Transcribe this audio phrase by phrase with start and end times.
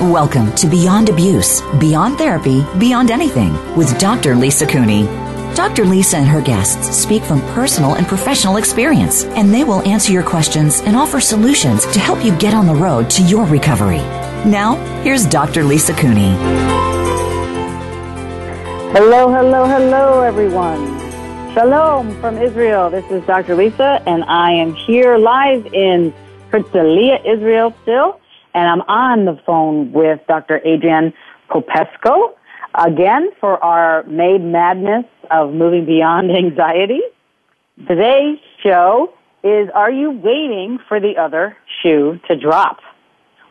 [0.00, 4.34] Welcome to Beyond Abuse, Beyond Therapy, Beyond Anything with Dr.
[4.34, 5.04] Lisa Cooney.
[5.54, 5.84] Dr.
[5.84, 10.22] Lisa and her guests speak from personal and professional experience, and they will answer your
[10.22, 13.98] questions and offer solutions to help you get on the road to your recovery.
[14.48, 15.64] Now, here's Dr.
[15.64, 16.30] Lisa Cooney.
[18.94, 20.98] Hello, hello, hello, everyone.
[21.52, 22.88] Shalom from Israel.
[22.88, 23.54] This is Dr.
[23.54, 26.14] Lisa, and I am here live in
[26.50, 28.19] Herzliya, Israel still
[28.54, 30.60] and I'm on the phone with Dr.
[30.64, 31.12] Adrian
[31.48, 32.34] Popescu
[32.74, 37.00] again for our Made Madness of Moving Beyond Anxiety.
[37.86, 42.80] Today's show is Are You Waiting for the Other Shoe to Drop?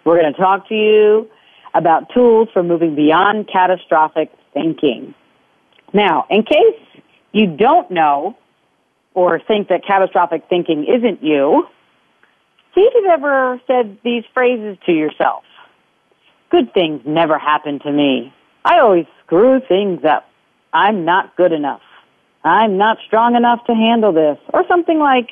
[0.06, 1.30] We're going to talk to you
[1.74, 5.14] about tools for moving beyond catastrophic thinking.
[5.94, 8.38] Now, in case you don't know
[9.14, 11.68] or think that catastrophic thinking isn't you,
[12.76, 15.44] See if you've ever said these phrases to yourself.
[16.50, 18.34] Good things never happen to me.
[18.66, 20.30] I always screw things up.
[20.74, 21.82] I'm not good enough.
[22.44, 24.38] I'm not strong enough to handle this.
[24.54, 25.30] Or something like,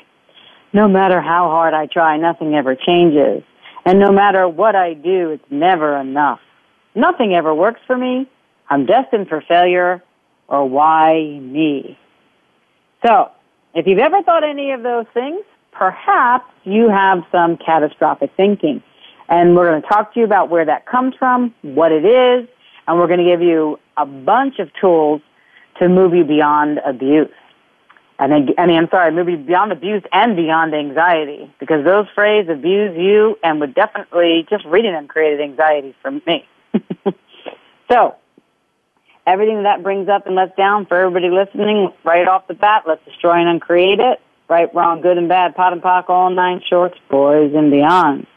[0.74, 3.44] no matter how hard I try, nothing ever changes.
[3.86, 6.40] And no matter what I do, it's never enough.
[6.94, 8.30] Nothing ever works for me.
[8.70, 10.04] I'm destined for failure.
[10.48, 11.98] Or why me?
[13.06, 13.32] So,
[13.74, 15.42] if you've ever thought any of those things,
[15.78, 18.82] perhaps you have some catastrophic thinking.
[19.30, 22.48] And we're going to talk to you about where that comes from, what it is,
[22.88, 25.22] and we're going to give you a bunch of tools
[25.80, 27.30] to move you beyond abuse.
[28.20, 32.50] And I, mean, I'm sorry, move you beyond abuse and beyond anxiety, because those phrases
[32.50, 36.48] abuse you and would definitely, just reading them created anxiety for me.
[37.92, 38.16] so,
[39.28, 43.06] everything that brings up and lets down for everybody listening, right off the bat, let's
[43.06, 46.98] destroy and uncreate it right, wrong, good and bad, POD and POC, all nine shorts,
[47.10, 48.28] boys and beyond.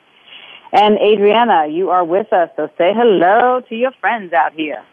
[0.72, 4.84] And Adriana, you are with us, so say hello to your friends out here.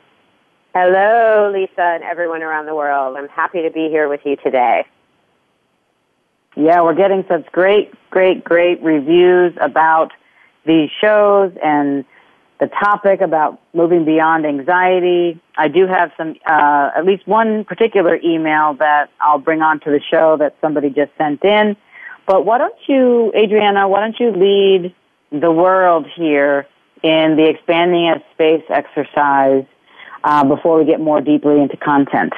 [0.73, 3.17] Hello, Lisa, and everyone around the world.
[3.17, 4.85] I'm happy to be here with you today.
[6.55, 10.11] Yeah, we're getting such great, great, great reviews about
[10.65, 12.03] these shows and
[12.59, 15.39] the topic about moving beyond anxiety.
[15.57, 20.01] I do have some, uh, at least one particular email that I'll bring onto the
[20.01, 21.75] show that somebody just sent in.
[22.25, 24.93] But why don't you, Adriana, why don't you lead
[25.31, 26.67] the world here
[27.03, 29.65] in the expanding as space exercise
[30.23, 32.33] uh, before we get more deeply into content?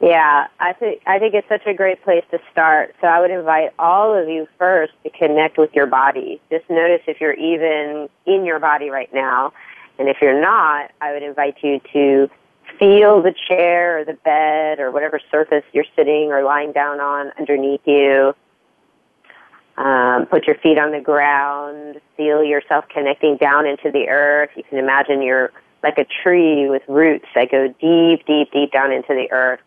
[0.00, 2.94] Yeah, I think I think it's such a great place to start.
[3.00, 6.40] So I would invite all of you first to connect with your body.
[6.50, 9.54] Just notice if you're even in your body right now,
[9.98, 12.28] and if you're not, I would invite you to
[12.78, 17.32] feel the chair or the bed or whatever surface you're sitting or lying down on
[17.38, 18.34] underneath you.
[19.78, 22.00] Um, put your feet on the ground.
[22.16, 24.50] Feel yourself connecting down into the earth.
[24.56, 25.52] You can imagine you're
[25.82, 29.60] like a tree with roots that go deep, deep, deep down into the earth.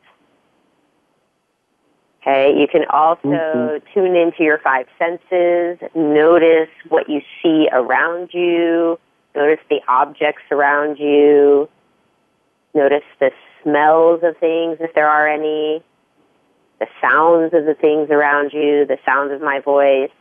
[2.21, 3.93] Okay, you can also mm-hmm.
[3.93, 8.99] tune into your five senses, notice what you see around you,
[9.35, 11.69] notice the objects around you,
[12.73, 13.31] notice the
[13.63, 15.81] smells of things if there are any,
[16.79, 20.11] the sounds of the things around you, the sounds of my voice.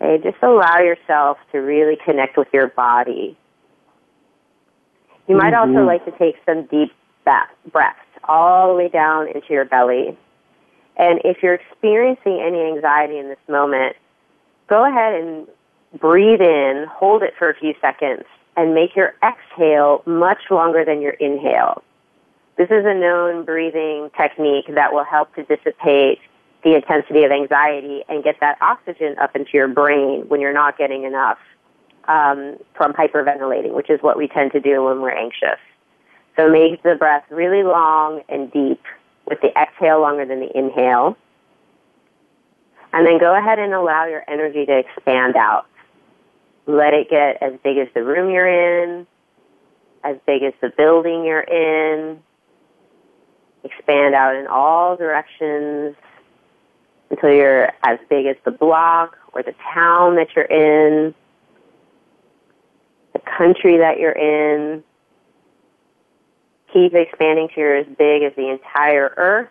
[0.00, 3.36] Okay, just allow yourself to really connect with your body.
[5.26, 5.76] You might mm-hmm.
[5.76, 6.92] also like to take some deep
[7.72, 10.16] breaths all the way down into your belly.
[10.96, 13.96] And if you're experiencing any anxiety in this moment,
[14.68, 15.46] go ahead and
[15.98, 18.24] breathe in, hold it for a few seconds,
[18.56, 21.82] and make your exhale much longer than your inhale.
[22.56, 26.20] This is a known breathing technique that will help to dissipate
[26.62, 30.78] the intensity of anxiety and get that oxygen up into your brain when you're not
[30.78, 31.38] getting enough
[32.06, 35.58] um, from hyperventilating, which is what we tend to do when we're anxious.
[36.36, 38.80] So make the breath really long and deep
[39.26, 41.16] with the exhale longer than the inhale.
[42.92, 45.66] And then go ahead and allow your energy to expand out.
[46.66, 49.06] Let it get as big as the room you're in,
[50.02, 52.20] as big as the building you're in.
[53.64, 55.96] Expand out in all directions
[57.10, 61.14] until you're as big as the block or the town that you're in,
[63.12, 64.84] the country that you're in.
[66.74, 69.48] Keep expanding to you're as big as the entire earth.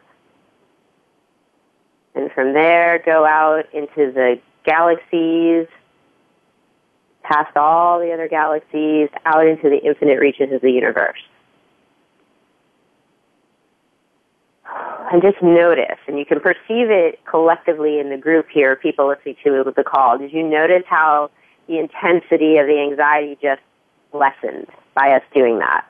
[2.16, 5.68] And from there, go out into the galaxies,
[7.24, 11.20] past all the other galaxies, out into the infinite reaches of the universe.
[15.12, 19.36] And just notice, and you can perceive it collectively in the group here, people listening
[19.44, 20.18] to the call.
[20.18, 21.30] Did you notice how
[21.68, 23.62] the intensity of the anxiety just
[24.12, 25.86] lessened by us doing that?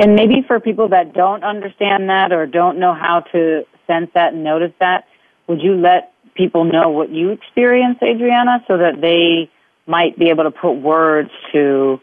[0.00, 4.32] And maybe for people that don't understand that or don't know how to sense that
[4.32, 5.06] and notice that,
[5.46, 9.50] would you let people know what you experience, Adriana, so that they
[9.86, 12.00] might be able to put words to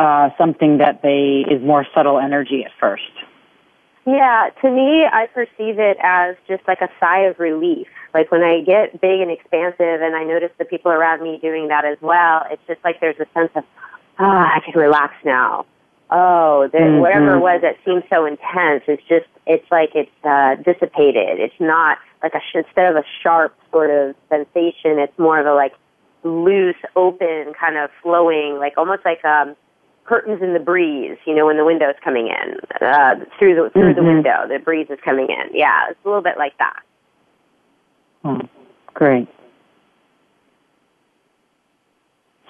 [0.00, 3.12] uh, something that they is more subtle energy at first?
[4.04, 7.86] Yeah, to me, I perceive it as just like a sigh of relief.
[8.12, 11.68] Like when I get big and expansive and I notice the people around me doing
[11.68, 13.62] that as well, it's just like there's a sense of,
[14.18, 15.66] ah, oh, I can relax now
[16.10, 17.00] oh, the, mm-hmm.
[17.00, 21.40] whatever it was that seemed so intense, it's just, it's like it's uh, dissipated.
[21.40, 25.54] It's not like a, instead of a sharp sort of sensation, it's more of a
[25.54, 25.72] like
[26.22, 29.56] loose, open, kind of flowing, like almost like um,
[30.04, 33.94] curtains in the breeze, you know, when the window's coming in, uh, through the, through
[33.94, 34.00] mm-hmm.
[34.00, 35.56] the window, the breeze is coming in.
[35.56, 36.82] Yeah, it's a little bit like that.
[38.24, 38.40] Oh,
[38.92, 39.28] great.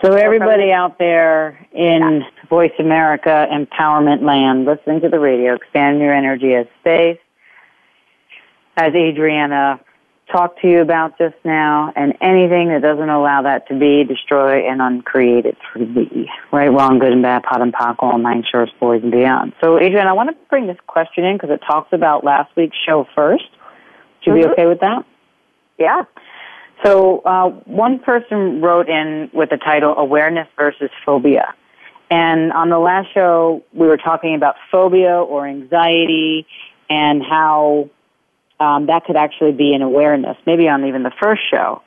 [0.02, 6.14] So everybody out there in Voice America Empowerment Land, listening to the radio, expand your
[6.14, 7.18] energy as space,
[8.78, 9.78] as Adriana
[10.32, 14.66] talked to you about just now, and anything that doesn't allow that to be, destroy
[14.66, 16.30] and uncreate it for thee.
[16.50, 19.52] Right, wrong, good and bad, POD and POC, all nine shorts, boys and beyond.
[19.60, 22.76] So Adriana, I want to bring this question in because it talks about last week's
[22.86, 23.44] show first.
[23.50, 24.48] Would you mm-hmm.
[24.48, 25.04] be okay with that?
[25.78, 26.04] Yeah.
[26.84, 31.54] So uh, one person wrote in with the title "Awareness versus Phobia,"
[32.10, 36.46] and on the last show we were talking about phobia or anxiety
[36.88, 37.90] and how
[38.58, 40.36] um, that could actually be an awareness.
[40.46, 41.82] Maybe on even the first show.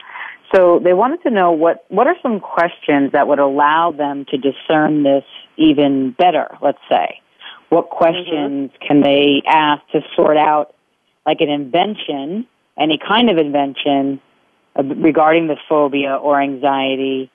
[0.54, 4.36] So they wanted to know what what are some questions that would allow them to
[4.36, 5.24] discern this
[5.56, 6.56] even better.
[6.62, 7.20] Let's say,
[7.70, 8.86] what questions mm-hmm.
[8.86, 10.74] can they ask to sort out
[11.26, 12.46] like an invention,
[12.78, 14.20] any kind of invention
[14.76, 17.30] regarding the phobia or anxiety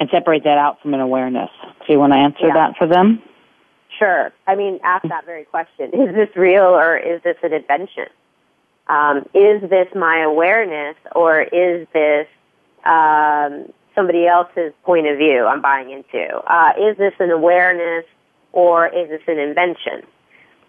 [0.00, 1.50] and separate that out from an awareness.
[1.86, 2.54] So you want to answer yeah.
[2.54, 3.22] that for them?
[3.98, 4.32] Sure.
[4.46, 5.90] I mean, ask that very question.
[5.92, 8.06] Is this real or is this an invention?
[8.88, 12.26] Um, is this my awareness or is this
[12.84, 16.36] um, somebody else's point of view I'm buying into?
[16.46, 18.04] Uh, is this an awareness
[18.52, 20.02] or is this an invention?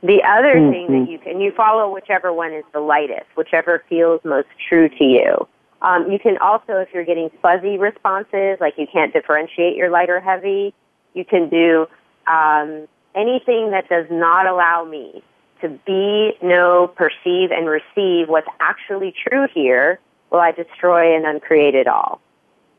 [0.03, 0.71] The other mm-hmm.
[0.71, 4.89] thing that you can, you follow whichever one is the lightest, whichever feels most true
[4.89, 5.47] to you.
[5.83, 10.09] Um, you can also, if you're getting fuzzy responses, like you can't differentiate your light
[10.09, 10.73] or heavy,
[11.13, 11.85] you can do
[12.25, 15.21] um, anything that does not allow me
[15.61, 19.99] to be, know, perceive, and receive what's actually true here.
[20.31, 22.21] Will I destroy and uncreate it all?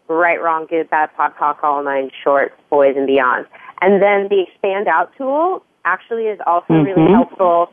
[0.09, 3.47] Right, wrong, good, bad, POD, POC, all nine, short, boys, and beyond.
[3.81, 7.01] And then the expand out tool actually is also mm-hmm.
[7.01, 7.73] really helpful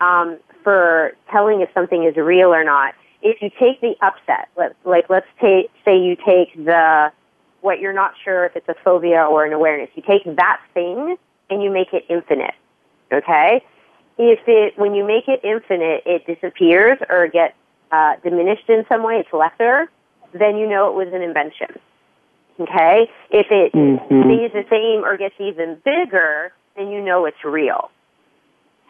[0.00, 4.76] um, for telling if something is real or not if you take the upset, let,
[4.84, 7.12] like let's take, say you take the,
[7.60, 11.16] what you're not sure if it's a phobia or an awareness, you take that thing
[11.50, 12.54] and you make it infinite.
[13.12, 13.62] Okay?
[14.18, 17.54] If it, when you make it infinite, it disappears or gets
[17.90, 19.90] uh, diminished in some way, it's lesser,
[20.32, 21.78] then you know it was an invention.
[22.60, 23.10] Okay?
[23.30, 24.22] If it mm-hmm.
[24.22, 27.90] stays the same or gets even bigger, then you know it's real.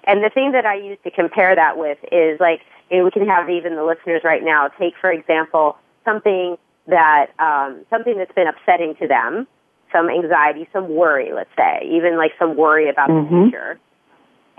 [0.04, 2.60] And the thing that I use to compare that with is like,
[2.90, 6.56] and we can have even the listeners right now take, for example, something
[6.87, 9.47] that um, something that's been upsetting to them,
[9.92, 13.35] some anxiety, some worry, let's say, even like some worry about mm-hmm.
[13.35, 13.78] the future,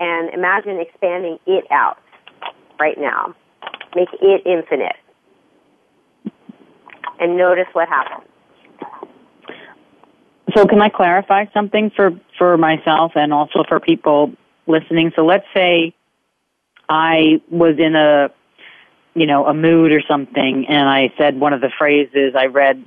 [0.00, 1.98] and imagine expanding it out
[2.80, 3.34] right now.
[3.94, 4.96] Make it infinite,
[7.20, 8.28] and notice what happens.
[10.56, 14.32] So, can I clarify something for for myself and also for people
[14.66, 15.12] listening?
[15.14, 15.94] So, let's say
[16.92, 18.28] I was in a,
[19.14, 22.84] you know, a mood or something, and I said one of the phrases I read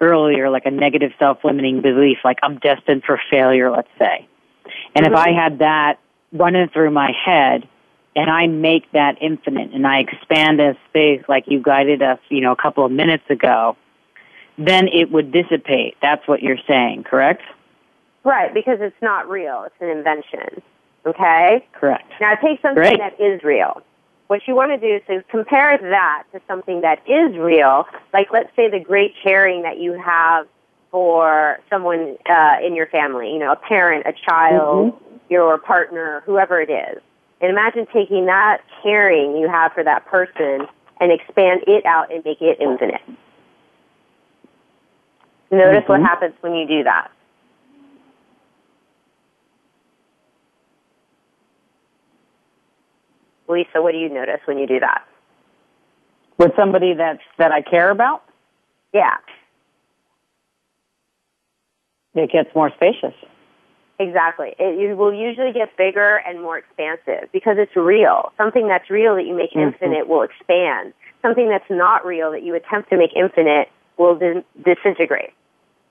[0.00, 4.26] earlier, like a negative self-limiting belief, like I'm destined for failure, let's say.
[4.96, 5.14] And mm-hmm.
[5.14, 6.00] if I had that
[6.32, 7.68] running through my head,
[8.16, 12.40] and I make that infinite and I expand as space like you guided us, you
[12.40, 13.76] know, a couple of minutes ago,
[14.56, 15.96] then it would dissipate.
[16.00, 17.42] That's what you're saying, correct?
[18.22, 19.64] Right, because it's not real.
[19.64, 20.62] It's an invention.
[21.06, 21.66] Okay?
[21.72, 22.10] Correct.
[22.20, 22.98] Now take something Great.
[22.98, 23.82] that is real.
[24.28, 28.48] What you want to do is compare that to something that is real, like let's
[28.56, 30.46] say the great caring that you have
[30.90, 35.16] for someone uh, in your family, you know, a parent, a child, mm-hmm.
[35.28, 37.02] your partner, whoever it is.
[37.40, 40.66] And imagine taking that caring you have for that person
[41.00, 43.02] and expand it out and make it infinite.
[45.50, 45.92] Notice mm-hmm.
[45.92, 47.10] what happens when you do that.
[53.48, 55.06] Lisa, what do you notice when you do that?
[56.38, 58.22] With somebody that's that I care about?
[58.92, 59.16] Yeah.
[62.14, 63.14] It gets more spacious.
[63.98, 64.54] Exactly.
[64.58, 68.32] It will usually get bigger and more expansive because it's real.
[68.36, 69.72] Something that's real that you make mm-hmm.
[69.74, 70.94] infinite will expand.
[71.22, 75.30] Something that's not real that you attempt to make infinite will dis- disintegrate.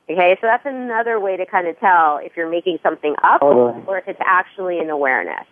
[0.10, 3.82] Okay, so that's another way to kind of tell if you're making something up totally.
[3.88, 5.46] or if it's actually an awareness.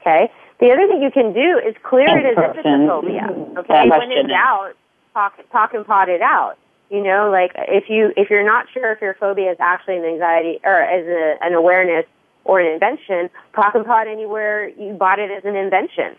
[0.00, 0.30] Okay.
[0.60, 3.28] The other thing you can do is clear it as if it's a phobia.
[3.58, 3.88] Okay.
[3.88, 4.72] When in doubt,
[5.14, 6.56] talk talk and pot it out.
[6.90, 10.04] You know, like if you if you're not sure if your phobia is actually an
[10.04, 12.04] anxiety or as a, an awareness
[12.44, 16.16] or an invention, talk and pot anywhere you bought it as an invention.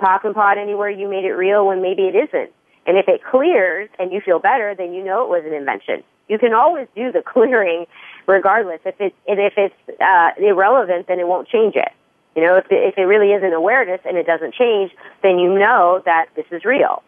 [0.00, 2.50] Talk and pot anywhere you made it real when maybe it isn't.
[2.86, 6.02] And if it clears and you feel better, then you know it was an invention.
[6.28, 7.86] You can always do the clearing
[8.26, 8.80] regardless.
[8.84, 11.92] If it's if it's uh, irrelevant, then it won't change it.
[12.36, 15.38] You know, if it, if it really is an awareness and it doesn't change, then
[15.38, 17.02] you know that this is real.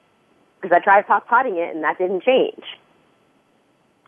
[0.61, 2.65] Because I tried pot potting it and that didn't change.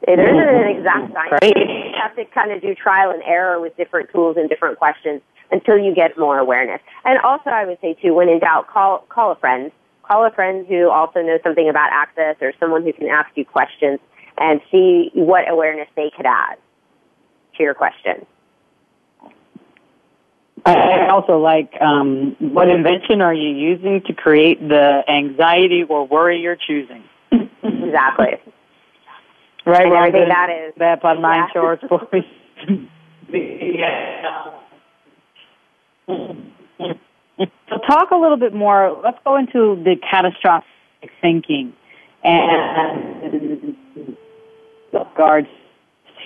[0.02, 0.20] It mm-hmm.
[0.20, 1.38] isn't an exact science.
[1.42, 1.56] Right.
[1.56, 5.20] You have to kind of do trial and error with different tools and different questions
[5.52, 6.80] until you get more awareness.
[7.04, 9.70] And also, I would say too, when in doubt, call call a friend.
[10.04, 13.44] Call a friend who also knows something about access, or someone who can ask you
[13.44, 14.00] questions
[14.38, 16.56] and see what awareness they could add
[17.56, 18.26] to your question.
[20.76, 26.40] I also like um, what invention are you using to create the anxiety or worry
[26.40, 27.04] you're choosing?
[27.62, 28.34] exactly.
[29.66, 30.72] Right, and everything that is.
[30.78, 31.52] That part nine yeah.
[31.52, 32.08] shorts for
[33.30, 34.52] yeah.
[37.68, 38.98] So talk a little bit more.
[39.04, 40.66] Let's go into the catastrophic
[41.20, 41.74] thinking
[42.24, 43.76] and
[44.92, 45.48] regards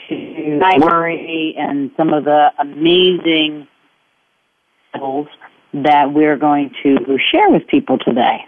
[0.09, 3.69] to worry and some of the amazing
[5.73, 8.47] that we're going to share with people today.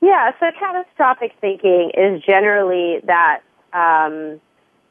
[0.00, 3.40] Yeah, so catastrophic thinking is generally that
[3.72, 4.40] um,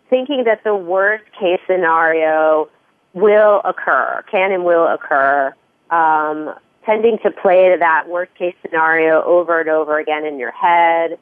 [0.09, 2.67] thinking that the worst case scenario
[3.13, 5.53] will occur, can and will occur,
[5.91, 11.19] um, tending to play that worst case scenario over and over again in your head.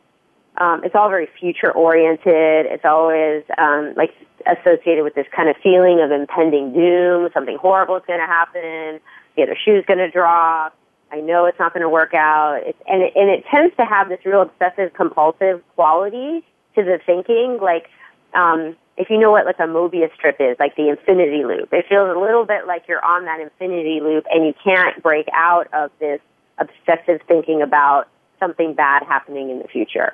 [0.58, 2.66] Um, it's all very future oriented.
[2.68, 4.14] It's always um, like
[4.46, 7.30] associated with this kind of feeling of impending doom.
[7.34, 9.00] Something horrible is going to happen.
[9.36, 10.76] The other shoe's going to drop.
[11.12, 12.62] I know it's not going to work out.
[12.64, 16.44] It's, and it, and it tends to have this real obsessive compulsive quality
[16.76, 17.60] to the thinking.
[17.62, 17.90] Like,
[18.34, 21.86] um, if you know what like a Mobius strip is, like the infinity loop, it
[21.90, 25.68] feels a little bit like you're on that infinity loop and you can't break out
[25.74, 26.20] of this
[26.58, 28.08] obsessive thinking about
[28.40, 30.14] something bad happening in the future.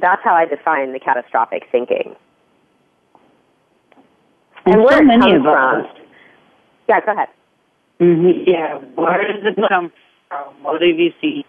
[0.00, 2.14] That's how I define the catastrophic thinking.
[4.64, 5.80] And, and where so many it comes of from.
[5.80, 5.86] us.
[6.88, 7.28] Yeah, go ahead.
[8.00, 8.48] Mm-hmm.
[8.48, 9.92] Yeah, where does it come
[10.28, 10.62] from?
[10.62, 11.44] What have you seen?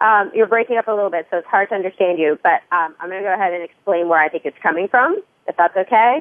[0.00, 2.38] Um, you're breaking up a little bit, so it's hard to understand you.
[2.42, 5.20] But um, I'm going to go ahead and explain where I think it's coming from,
[5.46, 6.20] if that's okay.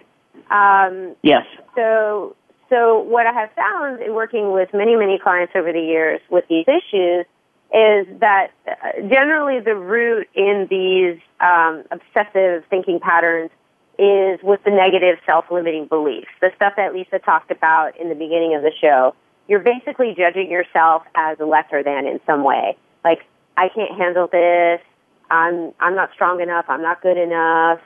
[0.50, 1.46] Um, yes.
[1.76, 2.36] So,
[2.70, 6.46] so what I have found in working with many, many clients over the years with
[6.50, 7.26] these issues
[7.74, 13.52] is that uh, generally the root in these um, obsessive thinking patterns
[14.00, 18.56] is with the negative self-limiting beliefs, the stuff that Lisa talked about in the beginning
[18.56, 19.16] of the show.
[19.48, 22.78] You're basically judging yourself as lesser than in some way.
[23.04, 23.26] Like,
[23.58, 24.82] I can't handle this.
[25.30, 26.66] I'm I'm not strong enough.
[26.70, 27.80] I'm not good enough.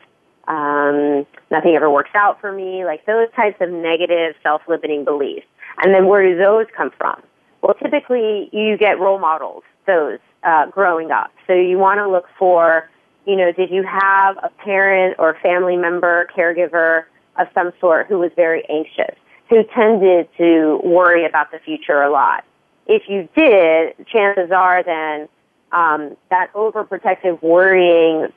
[0.48, 2.84] Um, nothing ever works out for me.
[2.86, 5.46] Like those types of negative self-limiting beliefs.
[5.84, 7.22] And then where do those come from?
[7.62, 11.32] Well, typically you get role models those uh, growing up.
[11.48, 12.90] So you want to look for,
[13.26, 17.04] you know, did you have a parent or family member, caregiver
[17.38, 19.16] of some sort who was very anxious,
[19.50, 22.44] who tended to worry about the future a lot?
[22.88, 25.30] If you did, chances are then
[25.72, 28.28] um, that overprotective, worrying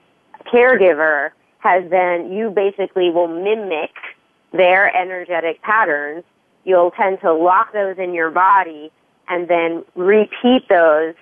[0.53, 3.91] caregiver has then, you basically will mimic
[4.53, 6.23] their energetic patterns.
[6.65, 8.93] You'll tend to lock those in your body
[9.29, 11.15] and then repeat those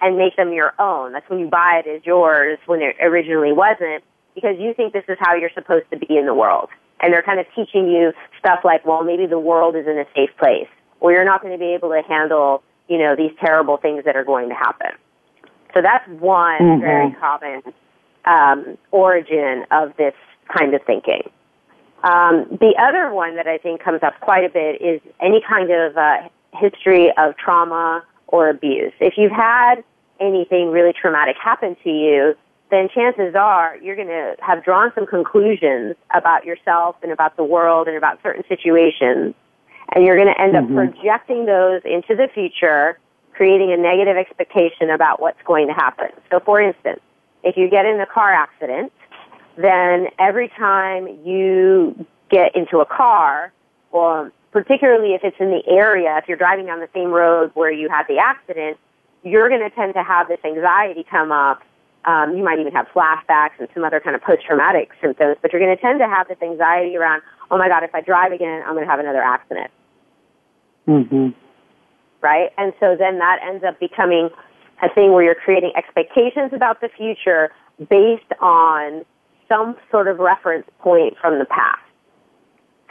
[0.00, 1.12] and make them your own.
[1.12, 5.04] That's when you buy it as yours when it originally wasn't because you think this
[5.08, 6.68] is how you're supposed to be in the world.
[7.00, 10.06] And they're kind of teaching you stuff like, well, maybe the world is in a
[10.14, 10.68] safe place
[11.00, 14.16] or you're not going to be able to handle, you know, these terrible things that
[14.16, 14.90] are going to happen.
[15.74, 16.80] So that's one mm-hmm.
[16.80, 17.62] very common
[18.24, 20.14] um, origin of this
[20.56, 21.22] kind of thinking.
[22.02, 25.70] Um, the other one that I think comes up quite a bit is any kind
[25.70, 28.92] of uh, history of trauma or abuse.
[29.00, 29.84] If you've had
[30.20, 32.34] anything really traumatic happen to you,
[32.70, 37.44] then chances are you're going to have drawn some conclusions about yourself and about the
[37.44, 39.34] world and about certain situations.
[39.94, 40.76] And you're going to end mm-hmm.
[40.76, 42.98] up projecting those into the future,
[43.32, 46.08] creating a negative expectation about what's going to happen.
[46.30, 47.00] So, for instance,
[47.42, 48.92] if you get in a car accident,
[49.56, 53.52] then every time you get into a car,
[53.90, 57.70] or particularly if it's in the area, if you're driving down the same road where
[57.70, 58.78] you had the accident,
[59.22, 61.62] you're going to tend to have this anxiety come up
[62.08, 65.60] um, you might even have flashbacks and some other kind of post-traumatic symptoms, but you're
[65.60, 68.62] going to tend to have this anxiety around, oh my God, if I drive again,
[68.64, 69.70] I'm going to have another accident.
[70.86, 71.28] Mm-hmm.
[72.22, 72.50] Right?
[72.56, 74.30] And so then that ends up becoming
[74.82, 79.04] a thing where you're creating expectations about the future based on
[79.48, 81.82] some sort of reference point from the past.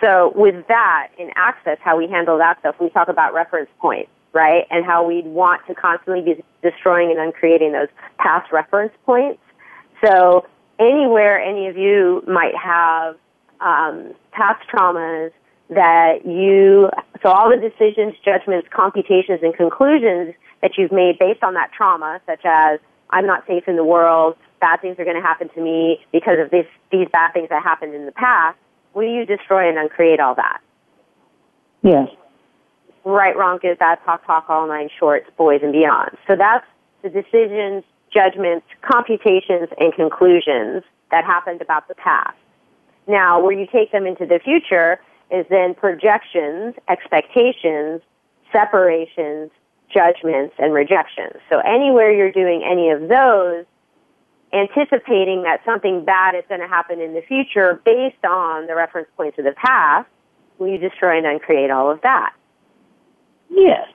[0.01, 4.11] So with that, in Access, how we handle that stuff, we talk about reference points
[4.37, 4.67] right?
[4.69, 7.87] And how we want to constantly be destroying and uncreating those
[8.19, 9.41] past reference points.
[10.05, 10.45] So
[10.79, 13.15] anywhere any of you might have
[13.59, 15.31] um, past traumas
[15.69, 16.89] that you,
[17.23, 22.21] so all the decisions, judgments, computations, and conclusions that you've made based on that trauma,
[22.25, 25.61] such as I'm not safe in the world, bad things are going to happen to
[25.61, 28.57] me because of this, these bad things that happened in the past,
[28.97, 30.59] will you destroy and uncreate all that?
[31.83, 32.09] Yes
[33.11, 36.17] right, wrong, good, bad, talk, talk, all nine shorts, boys and beyond.
[36.27, 36.65] So that's
[37.03, 37.83] the decisions,
[38.13, 42.37] judgments, computations, and conclusions that happened about the past.
[43.07, 44.99] Now, where you take them into the future
[45.31, 48.01] is then projections, expectations,
[48.51, 49.51] separations,
[49.93, 51.35] judgments, and rejections.
[51.49, 53.65] So anywhere you're doing any of those,
[54.53, 59.07] anticipating that something bad is going to happen in the future based on the reference
[59.17, 60.07] points of the past,
[60.57, 62.33] will you destroy and uncreate all of that?
[63.49, 63.87] Yes.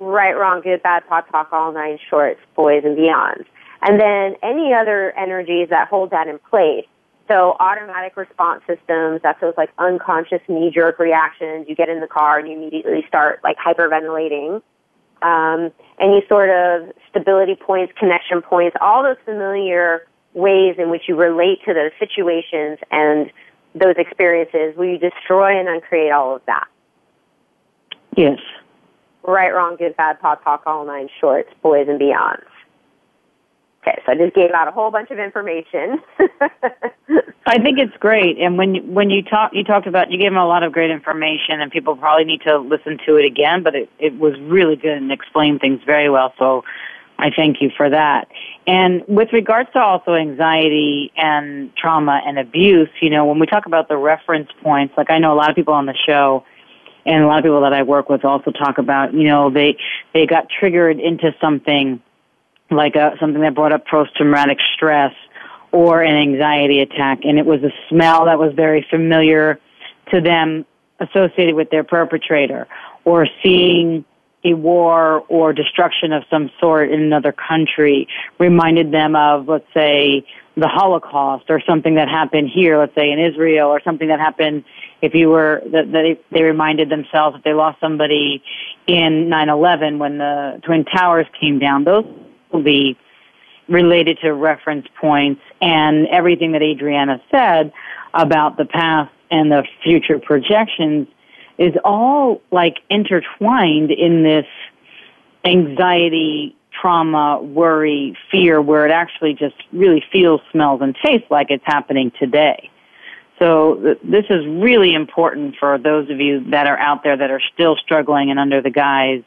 [0.00, 3.44] Right, wrong, good, bad, talk, talk, all nine shorts, boys and beyond.
[3.82, 6.86] And then any other energies that hold that in place.
[7.28, 11.66] So automatic response systems, that's those like unconscious knee-jerk reactions.
[11.68, 14.62] You get in the car and you immediately start like hyperventilating.
[15.22, 21.16] Um, any sort of stability points, connection points, all those familiar ways in which you
[21.16, 23.30] relate to those situations and
[23.74, 26.68] those experiences, will you destroy and uncreate all of that?
[28.16, 28.38] Yes.
[29.22, 32.46] Right, wrong, good, bad, POD, talk, all nine shorts, boys and beyonds.
[33.88, 35.98] Okay, so I just gave out a whole bunch of information.
[37.46, 40.30] I think it's great, and when you, when you talk, you talked about you gave
[40.30, 43.62] them a lot of great information, and people probably need to listen to it again.
[43.62, 46.34] But it, it was really good and explained things very well.
[46.38, 46.64] So
[47.18, 48.28] I thank you for that.
[48.66, 53.64] And with regards to also anxiety and trauma and abuse, you know, when we talk
[53.64, 56.44] about the reference points, like I know a lot of people on the show
[57.06, 59.78] and a lot of people that I work with also talk about, you know, they
[60.12, 62.02] they got triggered into something
[62.70, 65.14] like a, something that brought up post-traumatic stress
[65.72, 69.58] or an anxiety attack, and it was a smell that was very familiar
[70.12, 70.64] to them
[71.00, 72.66] associated with their perpetrator,
[73.04, 74.04] or seeing
[74.44, 80.24] a war or destruction of some sort in another country reminded them of, let's say,
[80.56, 84.64] the Holocaust or something that happened here, let's say in Israel, or something that happened
[85.02, 88.42] if you were that they, they reminded themselves that they lost somebody
[88.86, 91.84] in 9/11 when the twin towers came down.
[91.84, 92.04] Those
[92.52, 92.96] will be
[93.68, 97.72] related to reference points and everything that Adriana said
[98.14, 101.06] about the past and the future projections
[101.58, 104.46] is all like intertwined in this
[105.44, 111.64] anxiety, trauma, worry, fear, where it actually just really feels, smells, and tastes like it's
[111.66, 112.70] happening today.
[113.38, 117.30] So th- this is really important for those of you that are out there that
[117.30, 119.22] are still struggling and under the guise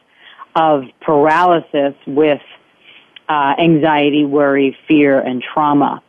[0.55, 2.41] of paralysis with
[3.31, 6.03] uh, anxiety, worry, fear, and trauma.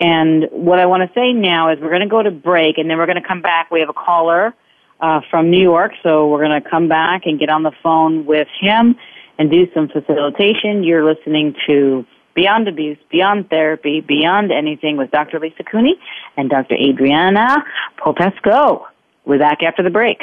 [0.00, 2.88] And what I want to say now is we're going to go to break and
[2.88, 3.70] then we're going to come back.
[3.70, 4.54] We have a caller
[4.98, 8.24] uh, from New York, so we're going to come back and get on the phone
[8.24, 8.96] with him
[9.38, 10.84] and do some facilitation.
[10.84, 15.40] You're listening to Beyond Abuse, Beyond Therapy, Beyond Anything with Dr.
[15.40, 16.00] Lisa Cooney
[16.38, 16.76] and Dr.
[16.76, 17.62] Adriana
[17.98, 18.80] Popescu.
[19.26, 20.22] We're back after the break.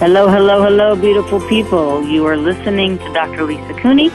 [0.00, 2.02] Hello, hello, hello, beautiful people.
[2.02, 3.44] You are listening to Dr.
[3.44, 4.08] Lisa Cooney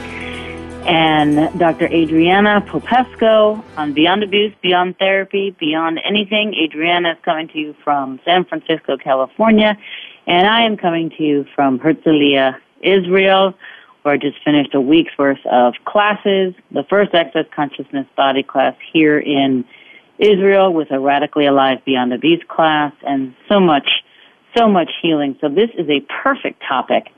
[0.84, 1.86] and Dr.
[1.86, 6.54] Adriana Popescu on Beyond Abuse, Beyond Therapy, Beyond Anything.
[6.60, 9.78] Adriana is coming to you from San Francisco, California,
[10.26, 13.54] and I am coming to you from Herzliya, Israel,
[14.02, 18.74] where I just finished a week's worth of classes, the first Access Consciousness Body class
[18.92, 19.64] here in
[20.18, 23.86] Israel with a Radically Alive Beyond Abuse class, and so much
[24.56, 25.36] so much healing.
[25.40, 27.08] So this is a perfect topic,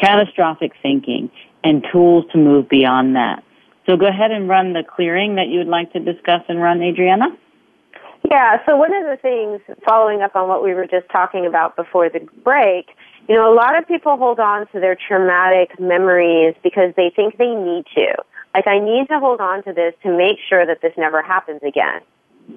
[0.00, 1.30] catastrophic thinking
[1.62, 3.42] and tools to move beyond that.
[3.86, 6.82] So go ahead and run the clearing that you would like to discuss and run,
[6.82, 7.26] Adriana.
[8.30, 11.76] Yeah, so one of the things, following up on what we were just talking about
[11.76, 12.88] before the break,
[13.28, 17.36] you know, a lot of people hold on to their traumatic memories because they think
[17.36, 18.14] they need to.
[18.54, 21.60] Like, I need to hold on to this to make sure that this never happens
[21.62, 22.00] again.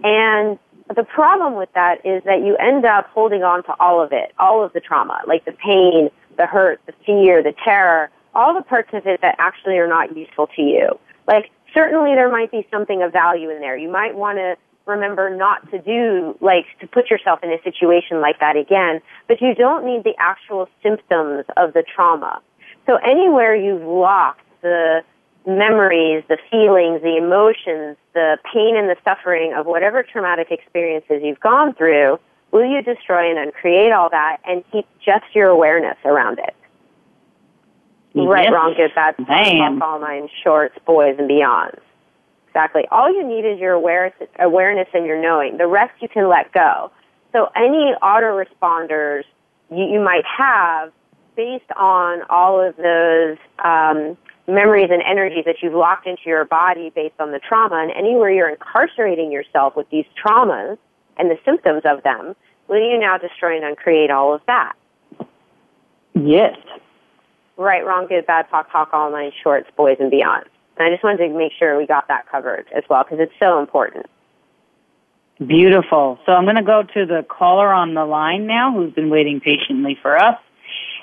[0.03, 0.59] And
[0.95, 4.33] the problem with that is that you end up holding on to all of it,
[4.39, 8.61] all of the trauma, like the pain, the hurt, the fear, the terror, all the
[8.61, 10.99] parts of it that actually are not useful to you.
[11.27, 13.77] Like, certainly there might be something of value in there.
[13.77, 18.21] You might want to remember not to do, like, to put yourself in a situation
[18.21, 22.41] like that again, but you don't need the actual symptoms of the trauma.
[22.85, 25.01] So anywhere you've locked the
[25.47, 31.39] memories, the feelings, the emotions, the pain and the suffering of whatever traumatic experiences you've
[31.39, 32.19] gone through,
[32.51, 36.55] will you destroy and uncreate all that and keep just your awareness around it?
[38.13, 38.25] Yes.
[38.27, 39.15] Right, wrong, good, bad,
[39.81, 41.79] all nine shorts, boys, and beyonds.
[42.47, 42.85] Exactly.
[42.91, 45.57] All you need is your awareness, awareness and your knowing.
[45.57, 46.91] The rest you can let go.
[47.31, 49.23] So any autoresponders
[49.69, 50.91] you, you might have
[51.35, 56.91] based on all of those um, memories and energies that you've locked into your body
[56.95, 60.77] based on the trauma, and anywhere you're incarcerating yourself with these traumas
[61.17, 62.35] and the symptoms of them,
[62.67, 64.73] will you now destroy and uncreate all of that?
[66.13, 66.57] Yes.
[67.57, 70.45] Right, wrong, good, bad, talk, talk, all nine shorts, boys, and beyond.
[70.77, 73.33] And I just wanted to make sure we got that covered as well because it's
[73.39, 74.05] so important.
[75.45, 76.19] Beautiful.
[76.25, 79.39] So I'm going to go to the caller on the line now who's been waiting
[79.39, 80.39] patiently for us.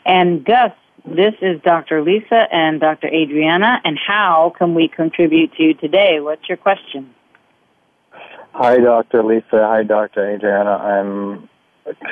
[0.05, 0.73] And Gus,
[1.05, 2.03] this is Dr.
[2.03, 3.09] Lisa and Dr.
[3.09, 6.21] Adriana, and how can we contribute to you today?
[6.21, 7.15] What's your question?
[8.53, 9.23] Hi, Dr.
[9.23, 9.45] Lisa.
[9.53, 10.35] Hi, Dr.
[10.35, 10.71] Adriana.
[10.71, 11.49] I'm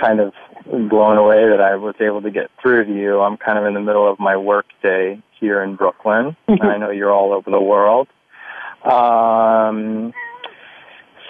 [0.01, 0.35] kind of
[0.67, 3.21] blown away that I was able to get through to you.
[3.21, 6.37] I'm kind of in the middle of my work day here in Brooklyn.
[6.49, 8.09] I know you're all over the world.
[8.85, 10.13] Um,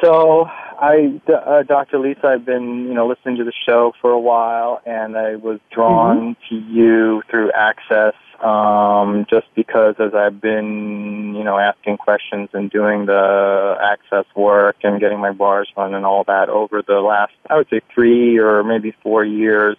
[0.02, 0.46] so
[0.82, 2.00] I, uh, Dr.
[2.00, 5.60] Lisa, I've been, you know, listening to the show for a while, and I was
[5.72, 6.56] drawn mm-hmm.
[6.56, 12.68] to you through Access, um, just because as I've been, you know, asking questions and
[12.68, 17.34] doing the Access work and getting my bars run and all that over the last,
[17.48, 19.76] I would say, three or maybe four years,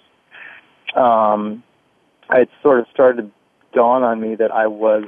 [0.96, 1.64] um,
[2.32, 3.32] it sort of started to
[3.78, 5.04] dawn on me that I was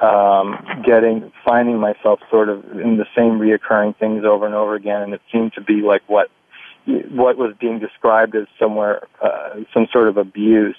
[0.00, 5.02] um, getting finding myself sort of in the same reoccurring things over and over again,
[5.02, 6.30] and it seemed to be like what
[6.86, 10.76] what was being described as somewhere uh, some sort of abuse.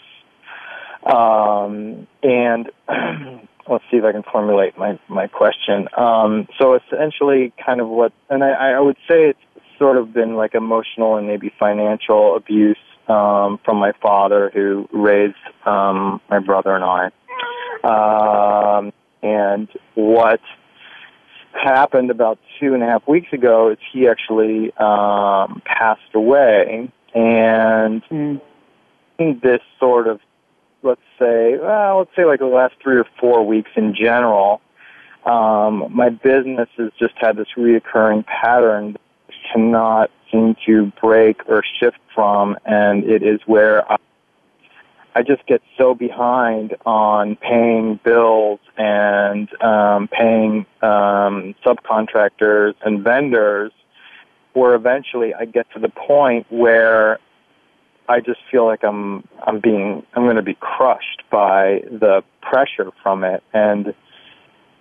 [1.05, 2.69] Um, and
[3.69, 5.87] let's see if I can formulate my my question.
[5.97, 9.39] Um, so essentially, kind of what, and I, I would say it's
[9.77, 15.35] sort of been like emotional and maybe financial abuse um, from my father, who raised
[15.65, 17.09] um, my brother and I.
[17.83, 20.41] Um, and what
[21.53, 28.03] happened about two and a half weeks ago is he actually um, passed away, and
[28.05, 28.41] mm.
[29.41, 30.19] this sort of,
[30.81, 34.61] let's say, well, let's say like the last three or four weeks in general,
[35.25, 39.01] um, my business has just had this reoccurring pattern that
[39.53, 43.97] cannot seem to break or shift from, and it is where I
[45.15, 53.71] I just get so behind on paying bills and um, paying um, subcontractors and vendors,
[54.53, 57.19] where eventually I get to the point where
[58.09, 62.91] I just feel like I'm I'm being I'm going to be crushed by the pressure
[63.03, 63.93] from it, and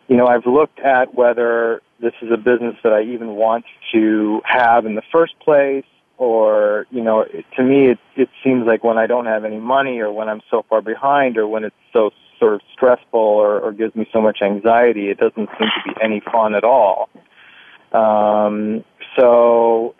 [0.08, 4.40] you know I've looked at whether this is a business that I even want to
[4.44, 5.84] have in the first place
[6.22, 9.58] or you know it, to me it it seems like when I don't have any
[9.58, 13.58] money or when I'm so far behind or when it's so sort of stressful or,
[13.60, 17.10] or gives me so much anxiety it doesn't seem to be any fun at all.
[17.92, 18.84] Um
[19.18, 19.96] so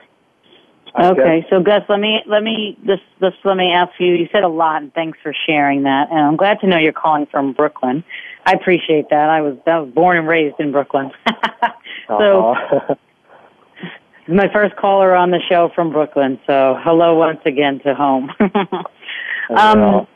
[0.95, 4.15] I okay guess, so gus let me let me just just let me ask you
[4.15, 6.93] you said a lot and thanks for sharing that and i'm glad to know you're
[6.93, 8.05] calling from brooklyn.
[8.47, 9.29] I appreciate that.
[9.29, 11.11] I was i was born and raised in brooklyn.
[12.09, 12.95] So uh-huh.
[14.29, 16.39] my first caller on the show from Brooklyn.
[16.47, 18.31] So hello once again to home.
[19.57, 20.07] um,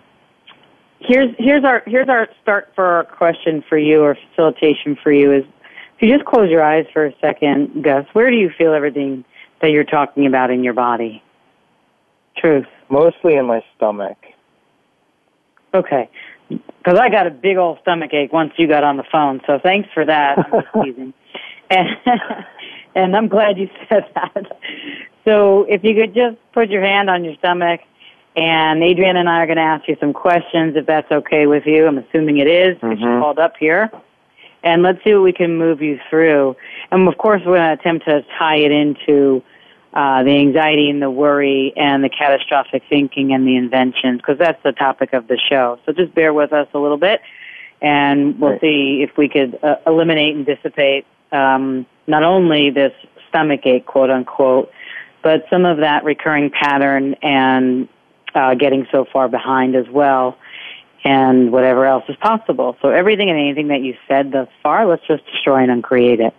[1.00, 5.32] here's here's our here's our start for our question for you or facilitation for you
[5.32, 5.44] is
[5.96, 9.24] if you just close your eyes for a second, Gus, where do you feel everything
[9.62, 11.22] that you're talking about in your body?
[12.36, 12.66] Truth.
[12.90, 14.18] Mostly in my stomach.
[15.74, 16.10] Okay.
[16.48, 19.58] Because I got a big old stomach ache once you got on the phone, so
[19.60, 20.38] thanks for that.
[21.70, 21.88] and,
[22.96, 24.58] and I'm glad you said that.
[25.24, 27.80] So if you could just put your hand on your stomach,
[28.34, 31.64] and Adrienne and I are going to ask you some questions if that's okay with
[31.64, 31.86] you.
[31.86, 33.14] I'm assuming it is because mm-hmm.
[33.14, 33.90] you called up here.
[34.62, 36.56] And let's see what we can move you through.
[36.90, 39.42] And of course, we're going to attempt to tie it into
[39.94, 44.62] uh, the anxiety and the worry and the catastrophic thinking and the inventions because that's
[44.62, 45.78] the topic of the show.
[45.86, 47.22] So just bear with us a little bit,
[47.80, 48.60] and we'll right.
[48.60, 52.92] see if we could uh, eliminate and dissipate um, not only this
[53.28, 54.70] stomach ache, quote unquote,
[55.22, 57.88] but some of that recurring pattern and
[58.34, 60.38] uh, getting so far behind as well,
[61.04, 62.76] and whatever else is possible.
[62.82, 66.34] So everything and anything that you said thus far, let's just destroy and uncreate it.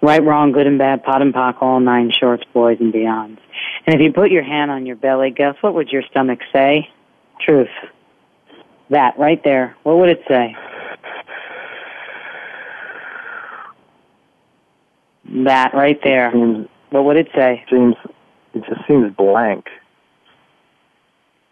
[0.00, 3.38] Right, wrong, good and bad, POD and POC, all nine shorts, boys and beyonds.
[3.86, 6.88] And if you put your hand on your belly, Gus what would your stomach say?
[7.40, 7.70] Truth.
[8.90, 9.76] That right there.
[9.84, 10.56] What would it say?
[15.44, 16.30] That right there.
[16.32, 17.64] Seems, what would it say?
[17.70, 17.94] Seems
[18.54, 19.66] it just seems blank.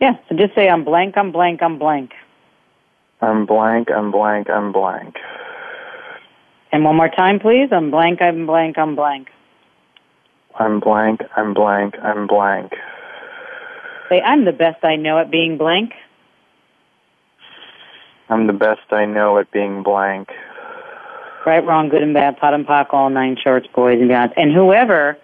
[0.00, 2.12] Yeah, so just say I'm blank, I'm blank, I'm blank.
[3.20, 5.16] I'm blank, I'm blank, I'm blank.
[6.72, 7.68] And one more time, please.
[7.72, 9.29] I'm blank, I'm blank, I'm blank.
[10.59, 12.72] I'm blank, I'm blank, I'm blank.
[14.09, 15.92] Say, I'm the best I know at being blank.
[18.29, 20.29] I'm the best I know at being blank
[21.46, 24.33] right, wrong, good and bad, POD and POC, all nine shorts, boys and beyond.
[24.37, 25.18] And whoever,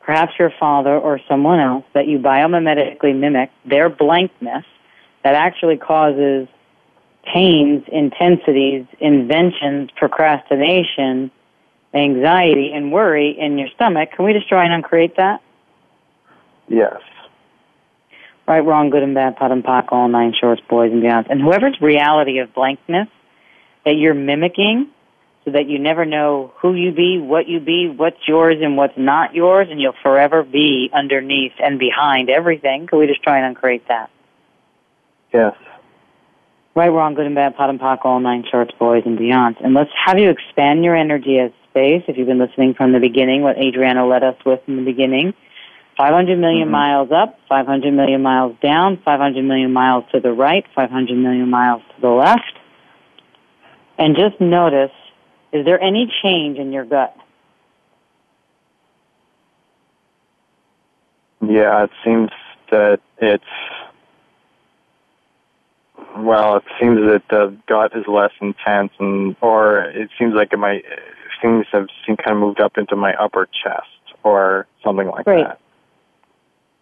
[0.00, 4.64] perhaps your father or someone else, that you biomimetically mimic their blankness
[5.24, 6.48] that actually causes
[7.24, 11.30] pains, intensities, inventions, procrastination,
[11.92, 14.10] anxiety, and worry in your stomach.
[14.14, 15.42] Can we just try and uncreate that?
[16.68, 17.00] Yes.
[18.46, 21.26] Right, wrong, good and bad, POD and POC, all nine shorts, boys and beyond.
[21.28, 23.08] And whoever's reality of blankness
[23.84, 24.88] that you're mimicking
[25.46, 28.98] so that you never know who you be, what you be, what's yours and what's
[28.98, 32.88] not yours, and you'll forever be underneath and behind everything.
[32.88, 34.10] Can we just try and uncreate that?
[35.32, 35.54] Yes.
[36.74, 39.56] Right, wrong, good and bad, POD and POC, all nine shorts, boys and beyond.
[39.62, 42.98] And let's have you expand your energy as space, if you've been listening from the
[42.98, 45.32] beginning, what Adriana led us with in the beginning,
[45.96, 46.72] 500 million Mm-hmm.
[46.72, 51.82] miles up, 500 million miles down, 500 million miles to the right, 500 million miles
[51.94, 52.42] to the left.
[53.96, 54.90] And just notice,
[55.56, 57.16] is there any change in your gut?
[61.40, 62.30] Yeah, it seems
[62.70, 63.44] that it's
[66.16, 70.82] well, it seems that the gut is less intense, and or it seems like my
[71.42, 73.86] things have seem kind of moved up into my upper chest
[74.24, 75.44] or something like Great.
[75.44, 75.60] that.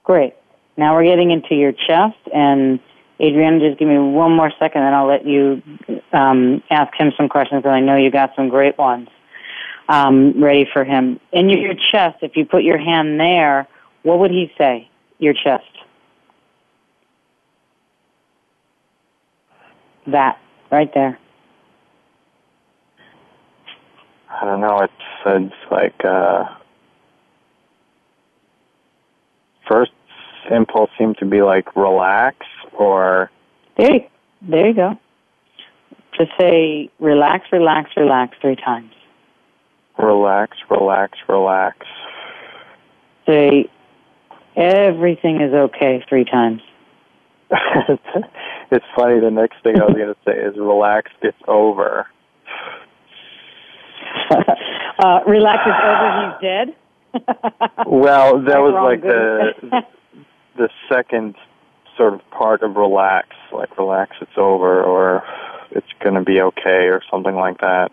[0.04, 0.34] Great.
[0.76, 2.80] Now we're getting into your chest, and
[3.20, 5.62] Adriana, just give me one more second, and I'll let you
[6.12, 7.62] um, ask him some questions.
[7.64, 9.08] And I know you got some great ones
[9.88, 11.20] um, ready for him.
[11.32, 13.68] In your chest, if you put your hand there,
[14.02, 14.88] what would he say?
[15.18, 15.64] Your chest.
[20.06, 20.38] That
[20.70, 21.18] right there.
[24.28, 24.80] I don't know.
[24.80, 24.92] It's
[25.26, 26.44] it's like uh,
[29.68, 29.92] first
[30.50, 32.36] impulse seemed to be like relax
[32.78, 33.30] or
[33.76, 34.00] There you,
[34.42, 34.98] there you go.
[36.16, 38.92] Just say relax, relax, relax three times.
[39.98, 41.76] relax, relax, relax.
[43.26, 43.68] Say
[44.56, 46.60] everything is okay three times.
[48.70, 49.20] it's funny.
[49.20, 51.10] The next thing I was going to say is relax.
[51.22, 52.06] It's over.
[54.30, 56.22] uh, relax is over.
[56.26, 56.74] He's dead.
[57.86, 59.82] Well, that was like the
[60.56, 61.36] the second
[61.96, 65.22] sort of part of relax, like relax, it's over, or
[65.70, 67.90] it's going to be okay, or something like that.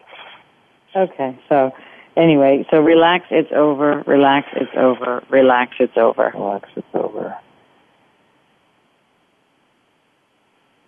[0.95, 1.37] okay.
[1.49, 1.71] So
[2.15, 3.25] anyway, so relax.
[3.31, 4.03] It's over.
[4.05, 4.47] Relax.
[4.55, 5.23] It's over.
[5.29, 5.75] Relax.
[5.79, 6.31] It's over.
[6.33, 7.35] Relax, it's over.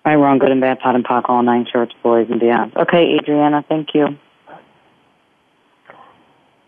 [0.06, 2.76] Right, wrong, good and bad, POD and POC, all nine shorts, boys and beyond.
[2.76, 4.18] Okay, Adriana, thank you.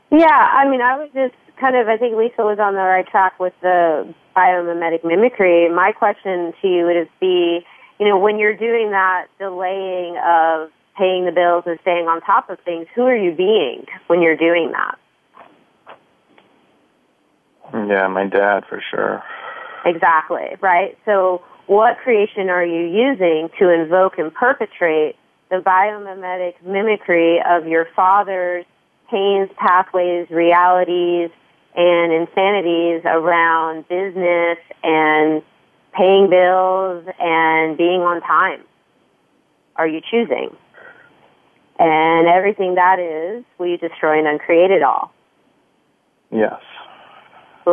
[0.09, 3.05] Yeah, I mean, I was just kind of, I think Lisa was on the right
[3.05, 5.69] track with the biomimetic mimicry.
[5.69, 7.65] My question to you would be,
[7.99, 12.49] you know, when you're doing that delaying of paying the bills and staying on top
[12.49, 14.97] of things, who are you being when you're doing that?
[17.73, 19.23] Yeah, my dad for sure.
[19.85, 20.97] Exactly, right?
[21.05, 25.15] So what creation are you using to invoke and perpetrate
[25.49, 28.65] the biomimetic mimicry of your father's
[29.09, 31.29] pains, pathways, realities,
[31.75, 35.41] and insanities around business and
[35.93, 38.61] paying bills and being on time?
[39.75, 40.55] Are you choosing?
[41.77, 45.11] And everything that is, will you destroy and uncreate it all?
[46.31, 46.61] Yes.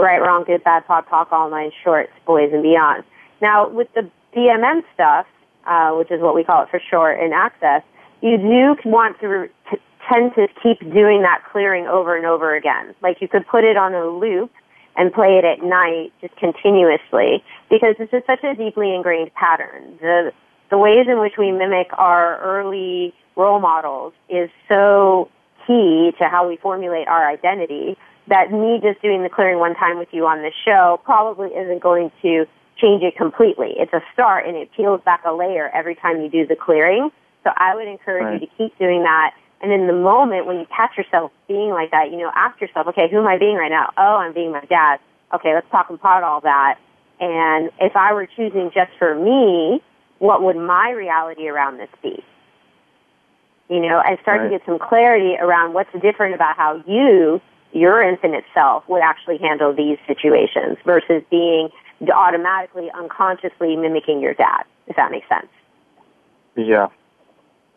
[0.00, 3.04] right, wrong, good, bad, pop, talk, all nine shorts, boys and beyond.
[3.40, 5.26] Now, with the BMM stuff,
[5.66, 7.82] uh, which is what we call it for short in Access,
[8.20, 9.78] you do want to, re- to
[10.10, 12.94] tend to keep doing that clearing over and over again.
[13.02, 14.50] Like you could put it on a loop
[14.96, 19.98] and play it at night just continuously because this is such a deeply ingrained pattern.
[20.00, 20.32] The,
[20.70, 25.30] the ways in which we mimic our early role models is so
[25.66, 27.96] key to how we formulate our identity
[28.28, 31.80] that me just doing the clearing one time with you on this show probably isn't
[31.82, 33.74] going to change it completely.
[33.78, 37.10] It's a start and it peels back a layer every time you do the clearing.
[37.44, 38.40] So I would encourage Right.
[38.40, 39.34] you to keep doing that.
[39.62, 42.88] And in the moment when you catch yourself being like that, you know, ask yourself,
[42.88, 43.92] okay, who am I being right now?
[43.96, 44.98] Oh, I'm being my dad.
[45.32, 46.78] Okay, let's talk about all that.
[47.20, 49.80] And if I were choosing just for me,
[50.18, 52.24] what would my reality around this be?
[53.68, 54.50] You know, and start Right.
[54.50, 57.40] to get some clarity around what's different about how you,
[57.72, 61.70] your infinite self, would actually handle these situations versus being
[62.12, 65.46] automatically, unconsciously mimicking your dad, if that makes sense.
[66.56, 66.88] Yeah.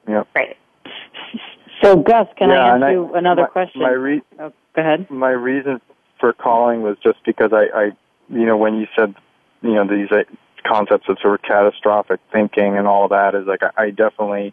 [0.07, 0.27] Yep.
[0.33, 0.57] Great.
[1.85, 3.81] So, Gus, can yeah, I and ask you another my, question?
[3.83, 5.07] My re- oh, go ahead.
[5.11, 5.79] my reason
[6.19, 7.83] for calling was just because I, I,
[8.29, 9.13] you know, when you said,
[9.61, 10.23] you know, these uh,
[10.67, 14.51] concepts of sort of catastrophic thinking and all of that is like I, I definitely,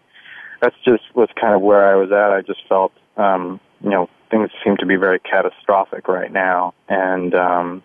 [0.61, 2.33] that's just was kind of where I was at.
[2.33, 7.35] I just felt, um, you know, things seem to be very catastrophic right now, and
[7.35, 7.83] um,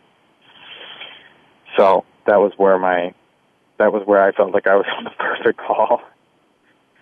[1.77, 3.13] so that was where my,
[3.79, 6.01] that was where I felt like I was on the perfect call.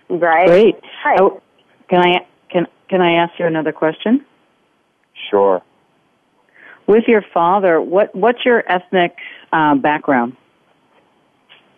[0.09, 0.45] Right?
[0.45, 0.75] Great.
[1.03, 1.19] Right.
[1.19, 1.41] Oh,
[1.89, 4.25] can I can can I ask you another question?
[5.29, 5.61] Sure.
[6.87, 9.15] With your father, what what's your ethnic
[9.51, 10.35] uh, background?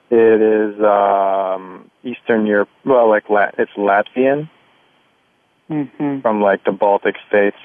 [0.09, 2.69] It is um, Eastern Europe.
[2.85, 4.49] Well, like Lat- it's Latvian
[5.67, 7.57] hmm from like the Baltic states.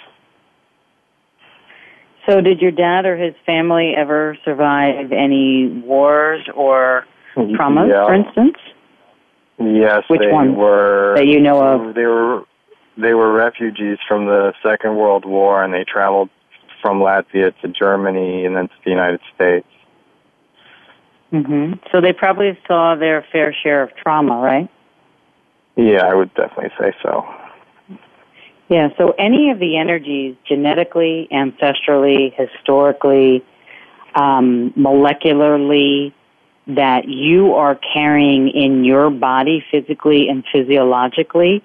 [2.29, 7.05] So, did your dad or his family ever survive any wars or
[7.37, 8.07] traumas, Yeah.
[8.07, 8.57] for instance?
[9.59, 11.15] Yes, Which they ones were.
[11.17, 11.95] that you know of?
[11.95, 12.45] They were.
[12.97, 16.31] They were refugees from the Second World War, and they traveled
[16.81, 19.67] from Latvia to Germany and then to the United States.
[21.31, 24.69] hmm So they probably saw their fair share of trauma, right?
[25.77, 27.25] Yeah, I would definitely say so.
[28.69, 33.45] Yeah, so any of the energies genetically, ancestrally, historically,
[34.15, 36.13] um, molecularly,
[36.67, 41.63] that you are carrying in your body physically and physiologically,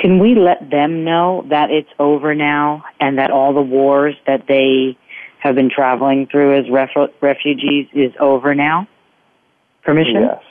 [0.00, 4.46] can we let them know that it's over now and that all the wars that
[4.48, 4.96] they
[5.40, 8.88] have been traveling through as ref- refugees is over now?
[9.82, 10.22] Permission?
[10.22, 10.42] Yes.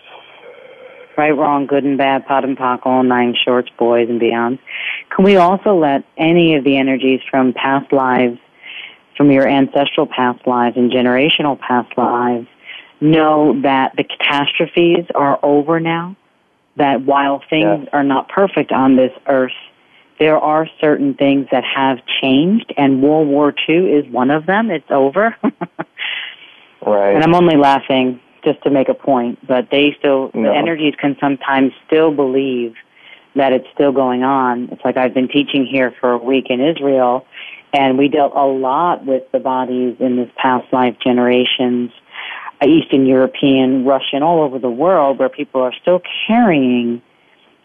[1.17, 4.59] Right, wrong, good and bad, POD and POC, all nine shorts, boys and beyond.
[5.13, 8.37] Can we also let any of the energies from past lives,
[9.17, 12.47] from your ancestral past lives and generational past lives,
[13.01, 16.15] know that the catastrophes are over now?
[16.80, 19.51] That while things are not perfect on this earth,
[20.19, 24.71] there are certain things that have changed, and World War II is one of them.
[24.71, 25.36] It's over.
[26.86, 27.13] Right.
[27.13, 30.43] And I'm only laughing just to make a point, but they still, No.
[30.43, 32.75] the energies can sometimes still believe
[33.36, 34.69] that it's still going on.
[34.71, 37.25] It's like I've been teaching here for a week in Israel,
[37.73, 41.91] and we dealt a lot with the bodies in this past life generations,
[42.68, 47.01] Eastern European, Russian, all over the world, where people are still carrying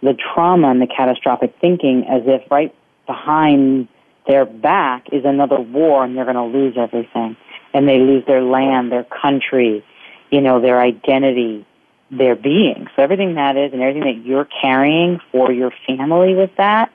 [0.02, 2.74] the trauma and the catastrophic thinking as if right
[3.06, 3.88] behind
[4.26, 7.36] their back is another war and they're going to lose everything
[7.72, 9.84] and they lose their land, their country,
[10.30, 11.66] you know, their identity,
[12.10, 12.86] their being.
[12.94, 16.92] So everything that is and everything that you're carrying for your family with that,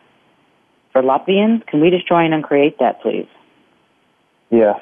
[0.94, 3.28] for Latvians, can we destroy and uncreate that, please?
[4.50, 4.80] yes.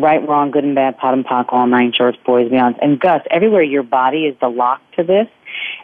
[0.00, 2.76] Right, wrong, good and bad, POD and POC, all nine shorts, boys, beyond.
[2.82, 5.28] And Gus, everywhere your body is the lock to this,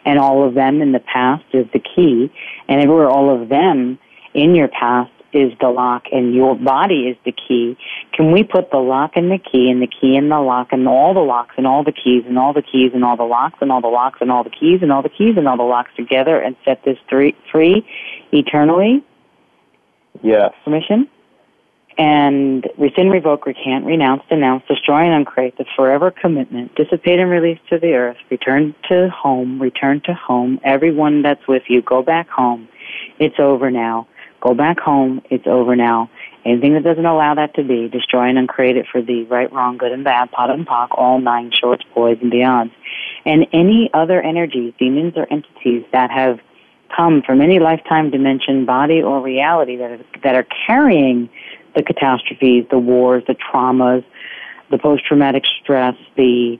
[0.05, 2.31] and all of them in the past is the key,
[2.67, 3.99] and everywhere all of them
[4.33, 7.75] in your past is the lock, and your body is the key.
[8.13, 10.87] Can we put the lock and the key, and the key and the lock, and
[10.87, 13.57] all the locks and all the keys, and all the keys and all the locks,
[13.61, 15.63] and all the locks and all the keys, and all the keys and all the
[15.63, 17.85] locks together, and set this three, free
[18.31, 19.03] eternally?
[20.21, 20.53] Yes.
[20.63, 21.09] permission
[21.97, 27.59] and rescind, revoke, recant, renounce, denounce, destroy, and uncreate the forever commitment, dissipate and release
[27.69, 32.29] to the earth, return to home, return to home, everyone that's with you, go back
[32.29, 32.67] home.
[33.19, 34.07] It's over now.
[34.41, 35.21] Go back home.
[35.29, 36.09] It's over now.
[36.45, 39.77] Anything that doesn't allow that to be, destroy and uncreate it for thee, right, wrong,
[39.77, 42.71] good and bad, POD and POC, all nine shorts, boys and beyonds.
[43.25, 46.41] And any other energies, demons or entities that have
[46.93, 51.29] come from any lifetime dimension, body or reality that that are carrying
[51.75, 54.03] the catastrophes, the wars, the traumas,
[54.69, 56.59] the post-traumatic stress, the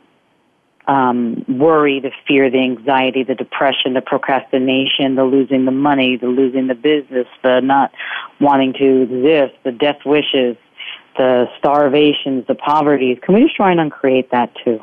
[0.87, 6.27] um, worry, the fear, the anxiety, the depression, the procrastination, the losing the money, the
[6.27, 7.91] losing the business, the not
[8.41, 10.57] wanting to exist, the death wishes,
[11.17, 13.17] the starvations, the poverties.
[13.21, 14.81] Can we just try and uncreate that too?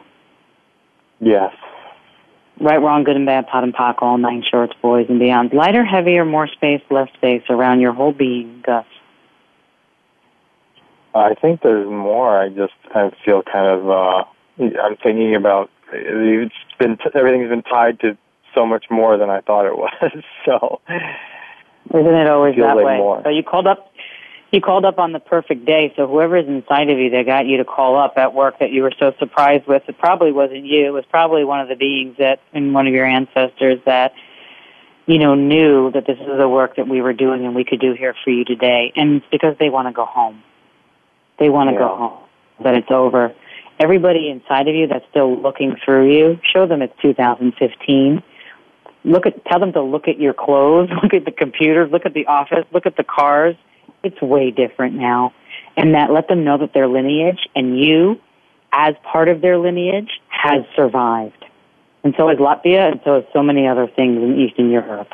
[1.21, 1.55] Yes.
[2.61, 5.53] Right, wrong, good and bad, POD and POC, all nine shorts, boys and beyond.
[5.53, 8.85] Lighter, heavier, more space, less space around your whole being, Gus.
[11.15, 12.39] I think there's more.
[12.41, 13.91] I just I feel kind of.
[13.91, 14.25] uh
[14.61, 18.17] I'm thinking about it's been everything's been tied to
[18.55, 20.23] so much more than I thought it was.
[20.45, 22.97] so Isn't it always that like way?
[22.99, 23.23] more.
[23.25, 23.93] So you called up,
[24.53, 25.93] you called up on the perfect day.
[25.97, 28.71] So whoever is inside of you that got you to call up at work that
[28.71, 30.87] you were so surprised with, it probably wasn't you.
[30.87, 34.13] It was probably one of the beings that, and one of your ancestors that,
[35.07, 37.81] you know, knew that this is the work that we were doing and we could
[37.81, 38.93] do here for you today.
[38.95, 40.43] And it's because they want to go home.
[41.41, 42.19] They want to go home.
[42.63, 43.35] That it's over.
[43.81, 48.23] Everybody inside of you that's still looking through you, show them it's 2015
[49.05, 52.15] look at tell them to look at your clothes, look at the computers, look at
[52.15, 53.57] the office, look at the cars.
[54.03, 55.35] It's way different now.
[55.77, 58.21] And that let them know that their lineage and you
[58.73, 61.45] as part of their lineage has survived.
[62.03, 65.09] And so has Latvia and so has so many other things in Eastern Europe.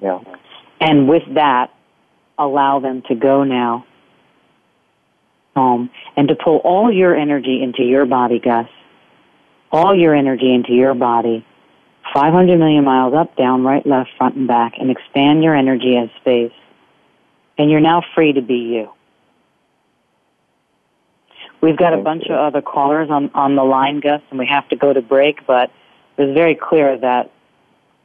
[0.00, 0.18] yeah.
[0.80, 1.70] And with that,
[2.38, 3.86] allow them to go now
[5.56, 8.68] home and to pull all your energy into your body, Gus.
[9.72, 11.44] All your energy into your body.
[12.14, 16.08] 500 million miles up, down, right, left, front, and back, and expand your energy as
[16.20, 16.52] space.
[17.58, 18.90] And you're now free to be you.
[21.60, 24.68] We've got a bunch of other callers on, on the line, Gus, and we have
[24.68, 25.70] to go to break, but
[26.16, 27.32] it was very clear that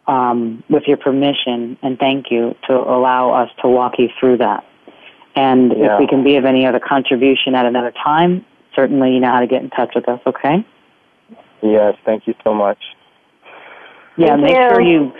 [0.07, 4.65] um, with your permission and thank you to allow us to walk you through that.
[5.35, 5.93] And Yeah.
[5.93, 9.39] if we can be of any other contribution at another time, certainly you know how
[9.39, 10.63] to get in touch with us, okay?
[11.61, 11.95] Yes.
[12.05, 12.79] Thank you so much.
[14.17, 14.69] Yeah, Thank make you.
[14.69, 15.13] sure you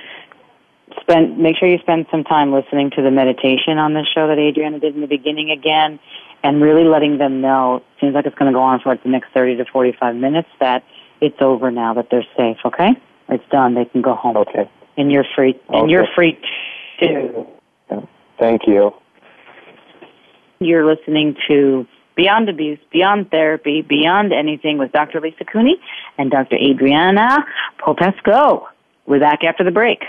[1.00, 4.38] spend make sure you spend some time listening to the meditation on this show that
[4.38, 5.98] Adriana did in the beginning again,
[6.44, 7.78] and really letting them know.
[7.78, 10.16] It seems like it's going to go on for like the next thirty to forty-five
[10.16, 10.50] minutes.
[10.60, 10.84] That
[11.22, 11.94] it's over now.
[11.94, 12.58] That they're safe.
[12.66, 12.90] Okay,
[13.30, 13.76] it's done.
[13.76, 14.36] They can go home.
[14.36, 14.70] Okay.
[14.98, 15.58] And you're free.
[15.70, 15.92] And Okay.
[15.92, 16.38] you're free
[17.00, 17.48] too.
[18.38, 18.94] Thank you.
[20.62, 25.20] You're listening to Beyond Abuse, Beyond Therapy, Beyond Anything with Dr.
[25.20, 25.78] Lisa Cooney
[26.20, 26.56] and Dr.
[26.56, 27.40] Adriana
[27.84, 28.64] Popescu.
[29.08, 30.04] We're back after the break.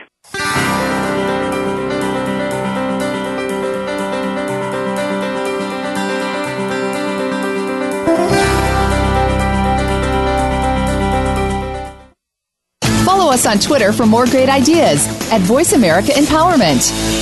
[13.06, 17.21] Follow us on Twitter for more great ideas at Voice America Empowerment.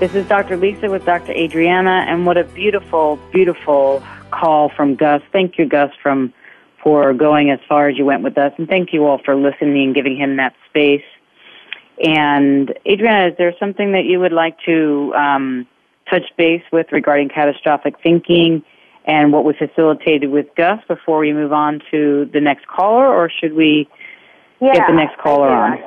[0.00, 0.56] This is Dr.
[0.56, 1.30] Lisa with Dr.
[1.30, 5.22] Adriana, and what a beautiful, beautiful call from Gus.
[5.30, 6.34] Thank you, Gus, from
[6.82, 9.84] for going as far as you went with us, and thank you all for listening
[9.84, 11.04] and giving him that space.
[12.04, 15.66] And Adriana, is there something that you would like to um,
[16.10, 18.64] touch base with regarding catastrophic thinking
[19.04, 23.30] and what we facilitated with Gus before we move on to the next caller, or
[23.30, 23.88] should we
[24.60, 25.78] yeah, get the next caller on?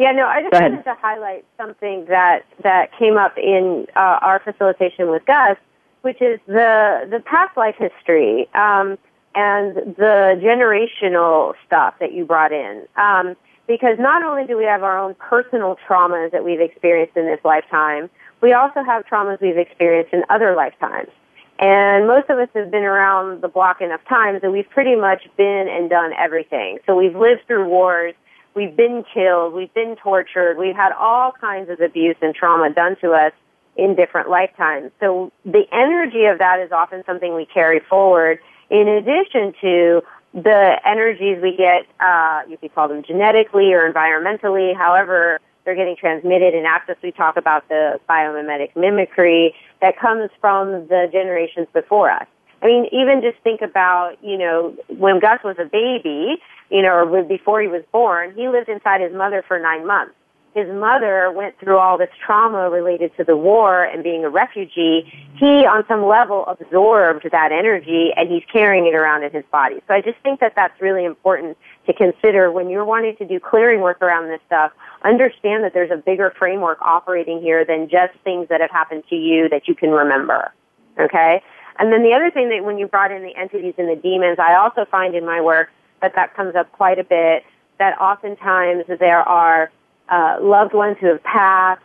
[0.00, 4.40] Yeah, no, I just wanted to highlight something that that came up in uh, our
[4.40, 5.58] facilitation with Gus,
[6.00, 8.96] which is the the past life history um,
[9.34, 12.86] and the generational stuff that you brought in.
[12.96, 13.36] Um,
[13.66, 17.40] because not only do we have our own personal traumas that we've experienced in this
[17.44, 18.08] lifetime,
[18.40, 21.10] we also have traumas we've experienced in other lifetimes.
[21.58, 25.28] And most of us have been around the block enough times that we've pretty much
[25.36, 26.78] been and done everything.
[26.86, 28.14] So we've lived through wars,
[28.54, 32.96] we've been killed, we've been tortured, we've had all kinds of abuse and trauma done
[33.00, 33.32] to us
[33.76, 34.90] in different lifetimes.
[35.00, 38.38] So the energy of that is often something we carry forward
[38.68, 44.76] in addition to the energies we get, uh, you could call them genetically or environmentally,
[44.76, 46.96] however they're getting transmitted in access.
[47.02, 52.26] We talk about the biomimetic mimicry that comes from the generations before us.
[52.62, 56.40] I mean, even just think about, you know, when Gus was a baby,
[56.70, 60.14] you know, or before he was born, he lived inside his mother for nine months.
[60.54, 65.12] His mother went through all this trauma related to the war and being a refugee.
[65.36, 69.76] He, on some level, absorbed that energy and he's carrying it around in his body.
[69.86, 71.56] So I just think that that's really important
[71.86, 74.72] to consider when you're wanting to do clearing work around this stuff.
[75.04, 79.16] Understand that there's a bigger framework operating here than just things that have happened to
[79.16, 80.52] you that you can remember.
[80.98, 81.42] Okay?
[81.78, 84.40] And then the other thing that when you brought in the entities and the demons,
[84.40, 85.70] I also find in my work
[86.02, 87.44] that that comes up quite a bit,
[87.78, 89.70] that oftentimes there are
[90.08, 91.82] uh, loved ones who have passed,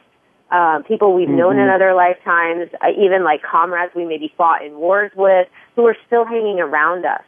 [0.51, 4.76] uh, people we've known in other lifetimes, uh, even like comrades we maybe fought in
[4.76, 7.24] wars with, who are still hanging around us.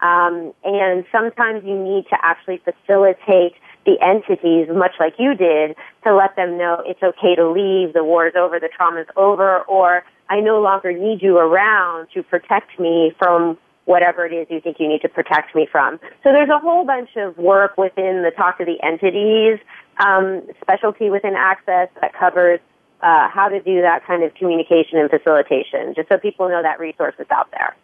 [0.00, 5.74] Um, and sometimes you need to actually facilitate the entities, much like you did,
[6.04, 10.04] to let them know it's okay to leave, the war's over, the trauma's over, or
[10.28, 13.56] I no longer need you around to protect me from
[13.88, 15.98] whatever it is you think you need to protect me from.
[16.22, 19.58] So there's a whole bunch of work within the Talk to the Entities
[19.98, 22.60] um, specialty within Access that covers
[23.00, 26.78] uh, how to do that kind of communication and facilitation, just so people know that
[26.78, 27.74] resource is out there.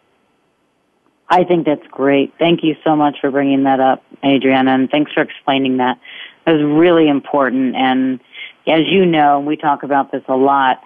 [1.27, 2.33] I think that's great.
[2.37, 5.99] Thank you so much for bringing that up, Adriana, and thanks for explaining that.
[6.45, 7.75] It was really important.
[7.75, 8.19] And
[8.67, 10.83] as you know, we talk about this a lot,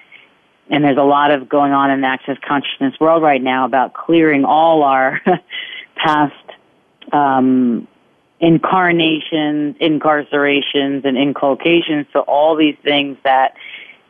[0.69, 3.93] and there's a lot of going on in the access consciousness world right now about
[3.93, 5.19] clearing all our
[5.95, 6.33] past
[7.11, 7.87] um,
[8.39, 12.05] incarnations, incarcerations, and inculcations.
[12.13, 13.55] So all these things that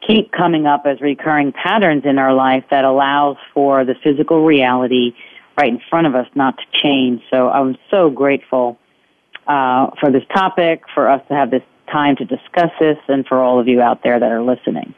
[0.05, 5.14] keep coming up as recurring patterns in our life that allows for the physical reality
[5.57, 7.22] right in front of us not to change.
[7.30, 8.78] So I'm so grateful
[9.47, 13.41] uh, for this topic, for us to have this time to discuss this, and for
[13.41, 14.93] all of you out there that are listening.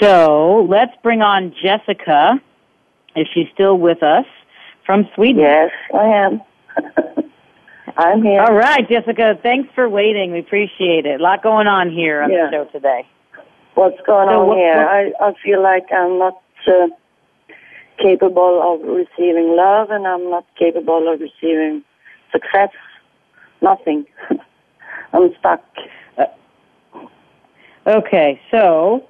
[0.00, 2.40] So let's bring on Jessica,
[3.14, 4.24] if she's still with us,
[4.86, 5.42] from Sweden.
[5.42, 6.40] Yes, I am.
[7.96, 8.40] I'm here.
[8.40, 10.32] All right, Jessica, thanks for waiting.
[10.32, 11.20] We appreciate it.
[11.20, 12.46] A lot going on here on Yeah.
[12.46, 13.06] the show today.
[13.74, 14.76] What's going So on what- here?
[14.76, 16.88] what- I, I feel like I'm not uh,
[17.98, 21.82] capable of receiving love and I'm not capable of receiving
[22.32, 22.70] success.
[23.60, 24.06] Nothing.
[25.12, 25.62] I'm stuck.
[27.86, 29.04] Okay, so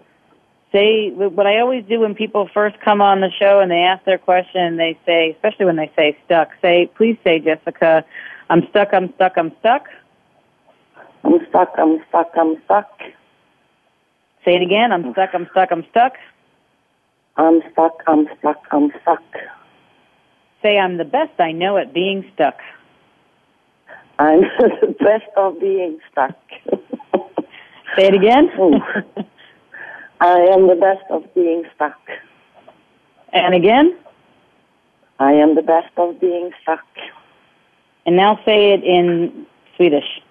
[0.73, 4.05] say what I always do when people first come on the show and they ask
[4.05, 8.05] their question, they say, especially when they say stuck, say, please say, Jessica,
[8.49, 9.87] I'm stuck, I'm stuck, I'm stuck.
[11.25, 11.75] I'm stuck.
[11.79, 12.31] I'm stuck.
[12.37, 12.91] I'm stuck.
[14.45, 16.15] Say it again, I'm stuck, I'm stuck, I'm stuck.
[17.37, 18.03] I'm stuck.
[18.07, 18.63] I'm stuck.
[18.71, 19.23] I'm stuck.
[20.63, 22.59] Say, I'm the best I know at being stuck.
[24.19, 24.41] I'm
[24.81, 26.37] the best of being stuck.
[27.97, 28.51] Say it again.
[30.21, 31.99] I am the best of being stuck.
[33.33, 33.97] and again.
[35.19, 36.85] I am the best of being stuck.
[38.07, 39.47] And now say it in
[39.77, 40.23] Swedish.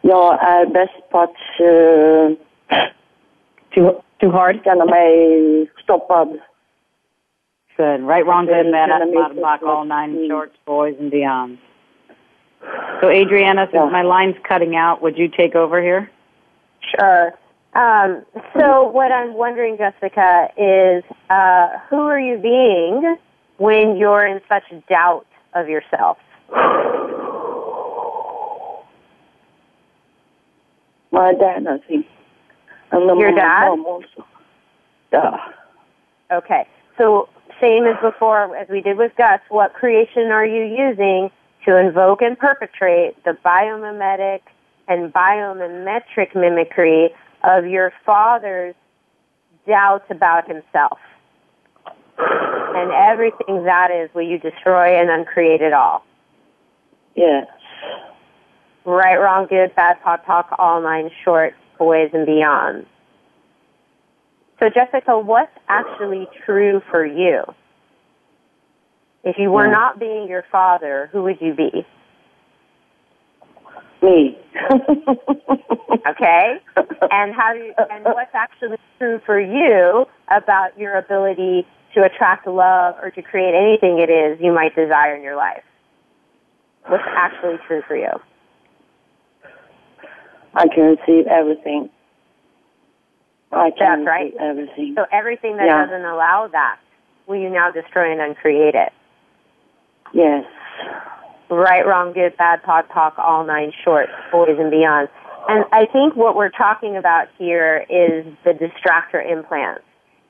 [0.00, 2.32] Jag är bäst på att uh,
[3.74, 4.64] Too, too hard?
[4.64, 6.38] känna mig stoppad.
[7.76, 8.00] Good.
[8.08, 10.30] Right, wrong, good, bad, make bottom, block, all nine clean.
[10.30, 11.58] shorts, boys, and beyond.
[13.00, 13.90] So, Adriana, since Yeah.
[13.90, 16.10] my line's cutting out, would you take over here?
[16.94, 17.32] Sure.
[17.74, 18.24] Um,
[18.58, 23.16] so what I'm wondering, Jessica, is uh, who are you being
[23.58, 26.18] when you're in such doubt of yourself?
[31.12, 32.06] My dad, I think.
[32.92, 33.68] And Your dad?
[33.68, 34.26] mom also.
[35.12, 35.36] Yeah.
[36.30, 36.66] Okay.
[36.98, 37.28] So
[37.60, 41.30] same as before, as we did with Gus, what creation are you using
[41.64, 44.40] to invoke and perpetrate the biomimetic
[44.88, 47.10] and biomimetric mimicry
[47.44, 48.74] of your father's
[49.66, 50.98] doubts about himself?
[52.18, 56.04] And everything that is, will you destroy and uncreate it all?
[57.14, 57.46] Yes.
[58.84, 62.86] Right, wrong, good, bad, POD, talk, all nine shorts, boys, and beyond.
[64.60, 67.42] So, Jessica, what's actually true for you?
[69.24, 69.72] If you were Yeah.
[69.72, 71.84] not being your father, who would you be?
[74.02, 74.38] Me.
[76.08, 76.60] Okay?
[77.10, 82.46] And how do you, and what's actually true for you about your ability to attract
[82.46, 85.62] love or to create anything it is you might desire in your life?
[86.86, 88.12] What's actually true for you?
[90.54, 91.90] I can receive everything.
[93.52, 94.32] I can That's right.
[94.32, 94.94] receive everything.
[94.96, 95.84] So everything that Yeah.
[95.86, 96.78] doesn't allow that,
[97.26, 98.92] will you now destroy and uncreate it?
[100.12, 100.44] Yes.
[101.48, 105.08] Right, wrong, good, bad, POD, talk, all nine shorts, boys and beyond.
[105.48, 109.82] And I think what we're talking about here is the distractor implants.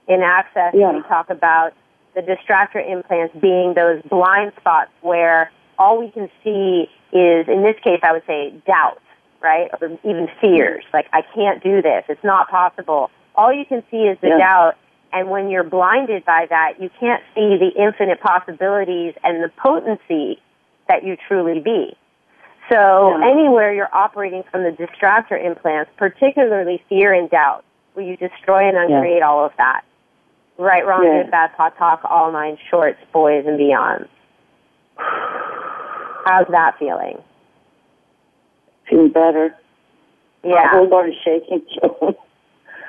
[0.08, 0.92] In Access, Yeah.
[0.92, 1.72] we talk about
[2.14, 7.76] the distractor implants being those blind spots where all we can see is, in this
[7.80, 9.00] case, I would say doubt,
[9.40, 9.70] right?
[9.80, 13.10] Or even fears, like, I can't do this, it's not possible.
[13.34, 14.38] All you can see is the Yeah.
[14.38, 14.74] doubt,
[15.12, 20.40] and when you're blinded by that, you can't see the infinite possibilities and the potency
[20.88, 21.96] that you truly be.
[22.68, 23.28] So Yeah.
[23.28, 27.64] anywhere you're operating from the distractor implants, particularly fear and doubt,
[27.94, 29.82] will you destroy and uncreate all of that?
[30.58, 31.22] Right, wrong, Yeah.
[31.22, 34.08] good, bad, hot talk, all nine shorts, boys and beyond.
[34.98, 37.22] How's that feeling?
[38.88, 39.54] Feel better.
[40.42, 40.54] Yeah.
[40.54, 40.70] My Yeah.
[40.70, 41.62] whole body shaking.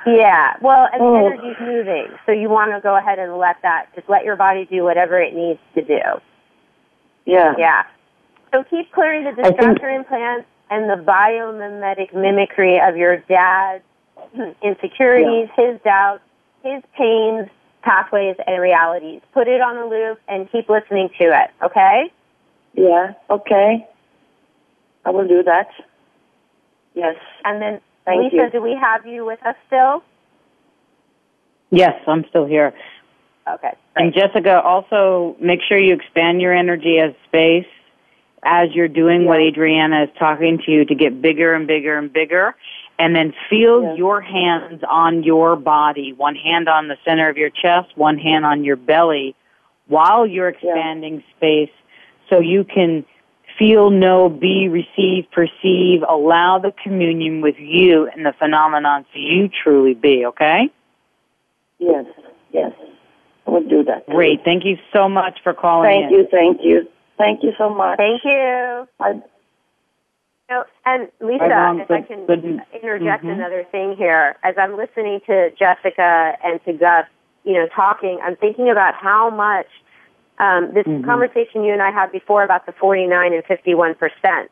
[0.05, 0.53] Yeah.
[0.61, 1.15] Well, and the Oh.
[1.15, 4.63] energy's moving, so you want to go ahead and let that, just let your body
[4.63, 5.99] do whatever it needs to do.
[7.27, 7.53] Yeah.
[7.57, 7.83] Yeah.
[8.51, 13.83] So keep clearing the I think- implants and the biomimetic mimicry of your dad's
[14.63, 16.23] insecurities, his doubts,
[16.63, 17.47] his pains,
[17.83, 19.21] pathways, and realities.
[19.33, 22.11] Put it on a loop and keep listening to it, okay?
[22.73, 23.87] Yeah, okay.
[25.05, 25.69] I will do that.
[26.95, 27.15] Yes.
[27.45, 28.49] And then, Thank Lisa, you.
[28.51, 30.03] do we have you with us still?
[31.69, 32.73] Yes, I'm still here.
[33.53, 33.73] Okay.
[33.95, 37.65] And Jessica, also make sure you expand your energy as space
[38.43, 42.11] as you're doing what Adriana is talking to you to get bigger and bigger and
[42.11, 42.55] bigger.
[42.99, 43.93] And then feel Yeah.
[43.95, 46.13] your hands on your body.
[46.13, 49.35] One hand on the center of your chest, one hand on your belly
[49.87, 51.71] while you're expanding space
[52.29, 53.05] so you can
[53.57, 59.49] feel, know, be, receive, perceive, allow the communion with you and the phenomenon to you
[59.63, 60.69] truly be, okay?
[61.79, 62.05] Yes,
[62.51, 62.71] yes.
[63.47, 64.05] I will do that.
[64.07, 64.43] Great.
[64.43, 66.19] Thank you so much for calling Thank in.
[66.19, 66.87] you, thank you.
[67.17, 67.97] Thank you so much.
[67.97, 68.87] Thank you.
[68.99, 69.21] I,
[70.49, 71.81] No, and Lisa, Right on.
[71.81, 73.33] if I can good- interject Mhm.
[73.33, 77.05] another thing here, as I'm listening to Jessica and to Gus,
[77.43, 79.67] you know, talking, I'm thinking about how much
[80.39, 81.03] um, this Mhm.
[81.03, 84.51] conversation you and I had before about the 49 and 51 percent.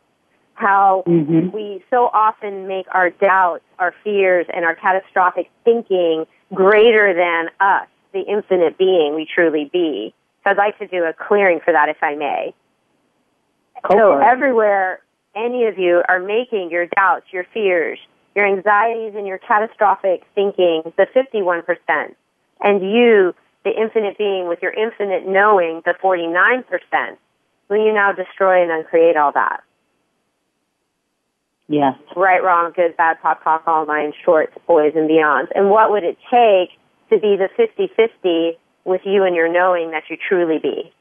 [0.55, 1.51] How Mhm.
[1.51, 6.25] we so often make our doubts, our fears, and our catastrophic thinking
[6.55, 7.85] greater than us,
[8.15, 10.15] the infinite being we truly be.
[10.43, 12.55] So I'd like to do a clearing for that, if I may.
[13.83, 15.01] Go so everywhere
[15.35, 17.99] any of you are making your doubts, your fears,
[18.35, 22.15] your anxieties, and your catastrophic thinking, the 51%,
[22.61, 23.35] and you,
[23.65, 26.63] the infinite being with your infinite knowing, the 49%,
[27.69, 29.61] will you now destroy and uncreate all that?
[31.67, 31.95] Yes.
[32.15, 35.47] Right, wrong, good, bad, pop, talk, all nine, shorts, boys, and beyonds.
[35.53, 36.77] And what would it take
[37.09, 40.91] to be the 50-50 with you and your knowing that you truly be?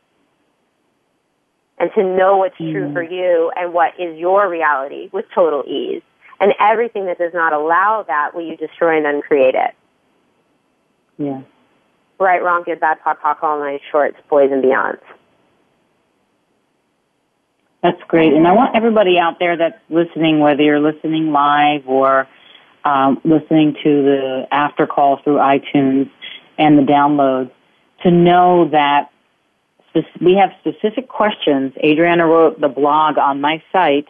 [1.78, 2.92] And to know what's true mm.
[2.92, 6.02] for you and what is your reality with total ease.
[6.40, 9.74] And everything that does not allow that, will you destroy and uncreate it?
[11.18, 11.42] Yeah.
[12.18, 15.00] Right, wrong, good, bad, pop, talk, all nine, shorts, boys, and beyonds.
[17.82, 18.32] That's great.
[18.32, 22.26] And I want everybody out there that's listening, whether you're listening live or
[22.85, 26.11] um, listening to the after call through iTunes
[26.59, 27.51] and the downloads,
[28.03, 29.11] to know that
[30.20, 31.72] we have specific questions.
[31.82, 34.09] Adriana wrote the blog on my site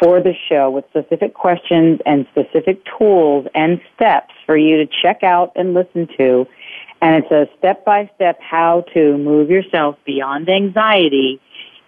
[0.00, 5.22] for the show with specific questions and specific tools and steps for you to check
[5.22, 6.46] out and listen to.
[7.02, 11.40] And it's a step by step how to move yourself beyond anxiety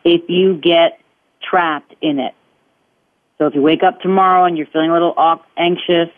[0.05, 0.99] if you get
[1.43, 2.35] trapped in it.
[3.43, 5.17] So if you wake up tomorrow and you're feeling a little
[5.57, 6.11] anxious,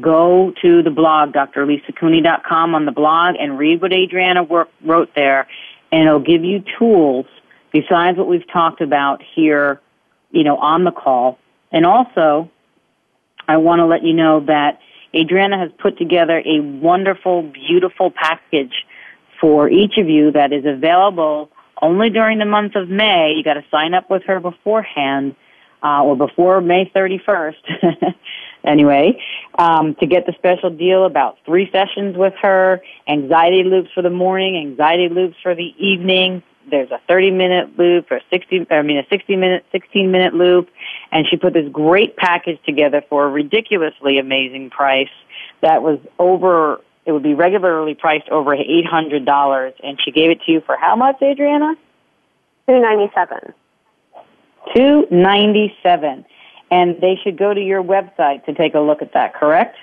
[0.00, 5.46] go to the blog, drlisacooney.com on the blog and read what Adriana wor- wrote there
[5.92, 7.26] and it'll give you tools
[7.72, 9.80] besides what we've talked about here,
[10.32, 11.38] you know, on the call.
[11.70, 12.50] And also,
[13.46, 14.80] I want to let you know that
[15.14, 18.74] Adriana has put together a wonderful, beautiful package
[19.40, 21.48] for each of you that is available
[21.80, 23.34] only during the month of May.
[23.36, 25.36] You got to sign up with her beforehand,
[25.82, 28.14] uh, or before May 31st.
[28.64, 29.20] anyway,
[29.58, 34.10] um, to get the special deal about three sessions with her, anxiety loops for the
[34.10, 36.42] morning, anxiety loops for the evening.
[36.68, 40.68] There's a 30 minute loop or 60, I mean a 60 minute, 16 minute loop,
[41.12, 45.08] and she put this great package together for a ridiculously amazing price
[45.62, 50.30] that was over it would be regularly priced over eight hundred dollars, and she gave
[50.30, 51.76] it to you for how much, Adriana?
[52.68, 52.80] Two
[54.74, 54.74] ninety seven.
[54.74, 56.24] Two ninety seven,
[56.70, 59.34] and they should go to your website to take a look at that.
[59.34, 59.76] Correct?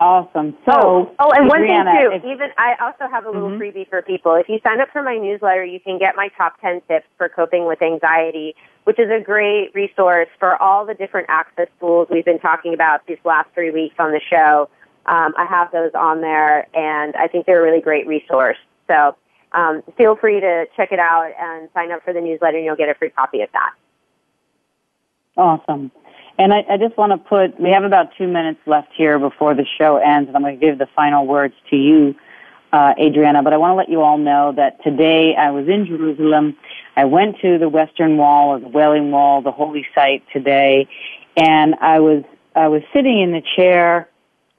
[0.00, 0.56] awesome.
[0.64, 3.50] So, oh, oh, and one Adriana, thing too, if- even I also have a little
[3.50, 3.58] Mhm.
[3.58, 4.34] freebie for people.
[4.34, 7.28] If you sign up for my newsletter, you can get my top 10 tips for
[7.28, 12.24] coping with anxiety, which is a great resource for all the different access tools we've
[12.24, 14.68] been talking about these last three weeks on the show.
[15.06, 18.58] Um, I have those on there, and I think they're a really great resource.
[18.88, 19.14] So
[19.52, 22.76] um, feel free to check it out and sign up for the newsletter, and you'll
[22.76, 23.72] get a free copy of that.
[25.36, 25.90] Awesome.
[26.38, 29.54] And I, I just want to put, we have about two minutes left here before
[29.54, 32.14] the show ends, and I'm going to give the final words to you,
[32.72, 33.42] uh, Adriana.
[33.42, 36.56] But I want to let you all know that today I was in Jerusalem.
[36.94, 40.88] I went to the Western Wall or the Wailing Wall, the holy site today,
[41.36, 42.24] and I was
[42.54, 44.08] I was sitting in the chair,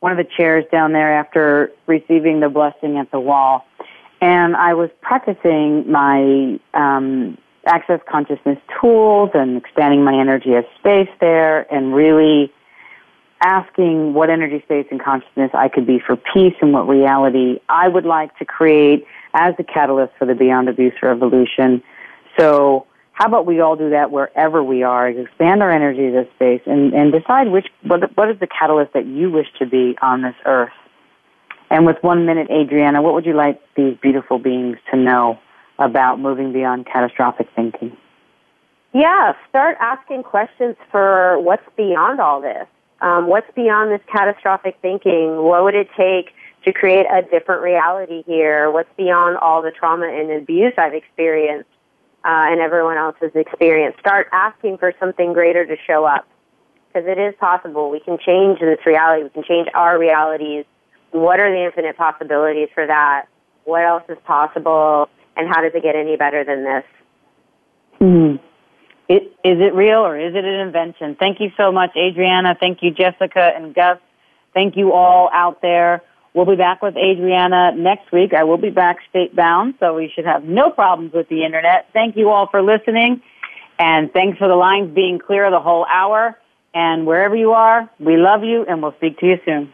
[0.01, 3.65] one of the chairs down there after receiving the blessing at the wall,
[4.21, 7.37] and I was practicing my um,
[7.67, 12.51] access consciousness tools and expanding my energy of space there, and really
[13.41, 17.87] asking what energy space and consciousness I could be for peace and what reality I
[17.87, 21.83] would like to create as the catalyst for the Beyond Abuse revolution.
[22.39, 26.61] So how about we all do that wherever we are, expand our energy to space,
[26.65, 30.21] and, and decide which what, what is the catalyst that you wish to be on
[30.21, 30.73] this earth.
[31.69, 35.39] And with one minute, Adriana, what would you like these beautiful beings to know
[35.79, 37.95] about moving beyond catastrophic thinking?
[38.93, 42.67] Yeah, start asking questions for what's beyond all this.
[43.01, 45.43] Um, what's beyond this catastrophic thinking?
[45.43, 46.33] What would it take
[46.65, 48.71] to create a different reality here?
[48.71, 51.69] What's beyond all the trauma and abuse I've experienced?
[52.27, 53.95] uh, and everyone else's experience.
[54.01, 56.27] Start asking for something greater to show up
[56.87, 57.89] because it is possible.
[57.89, 59.23] We can change this reality.
[59.23, 60.65] We can change our realities.
[61.11, 63.27] What are the infinite possibilities for that?
[63.63, 65.09] What else is possible?
[65.37, 66.83] And how does it get any better than this?
[67.99, 68.35] Hmm.
[69.07, 71.15] It, is it real or is it an invention?
[71.17, 72.57] Thank you so much, Adriana.
[72.59, 73.99] Thank you, Jessica and Gus.
[74.53, 76.01] Thank you all out there.
[76.33, 78.33] We'll be back with Adriana next week.
[78.33, 81.87] I will be back state bound, so we should have no problems with the internet.
[81.93, 83.21] Thank you all for listening,
[83.79, 86.37] and thanks for the lines being clear the whole hour.
[86.73, 89.73] And wherever you are, we love you, and we'll speak to you soon.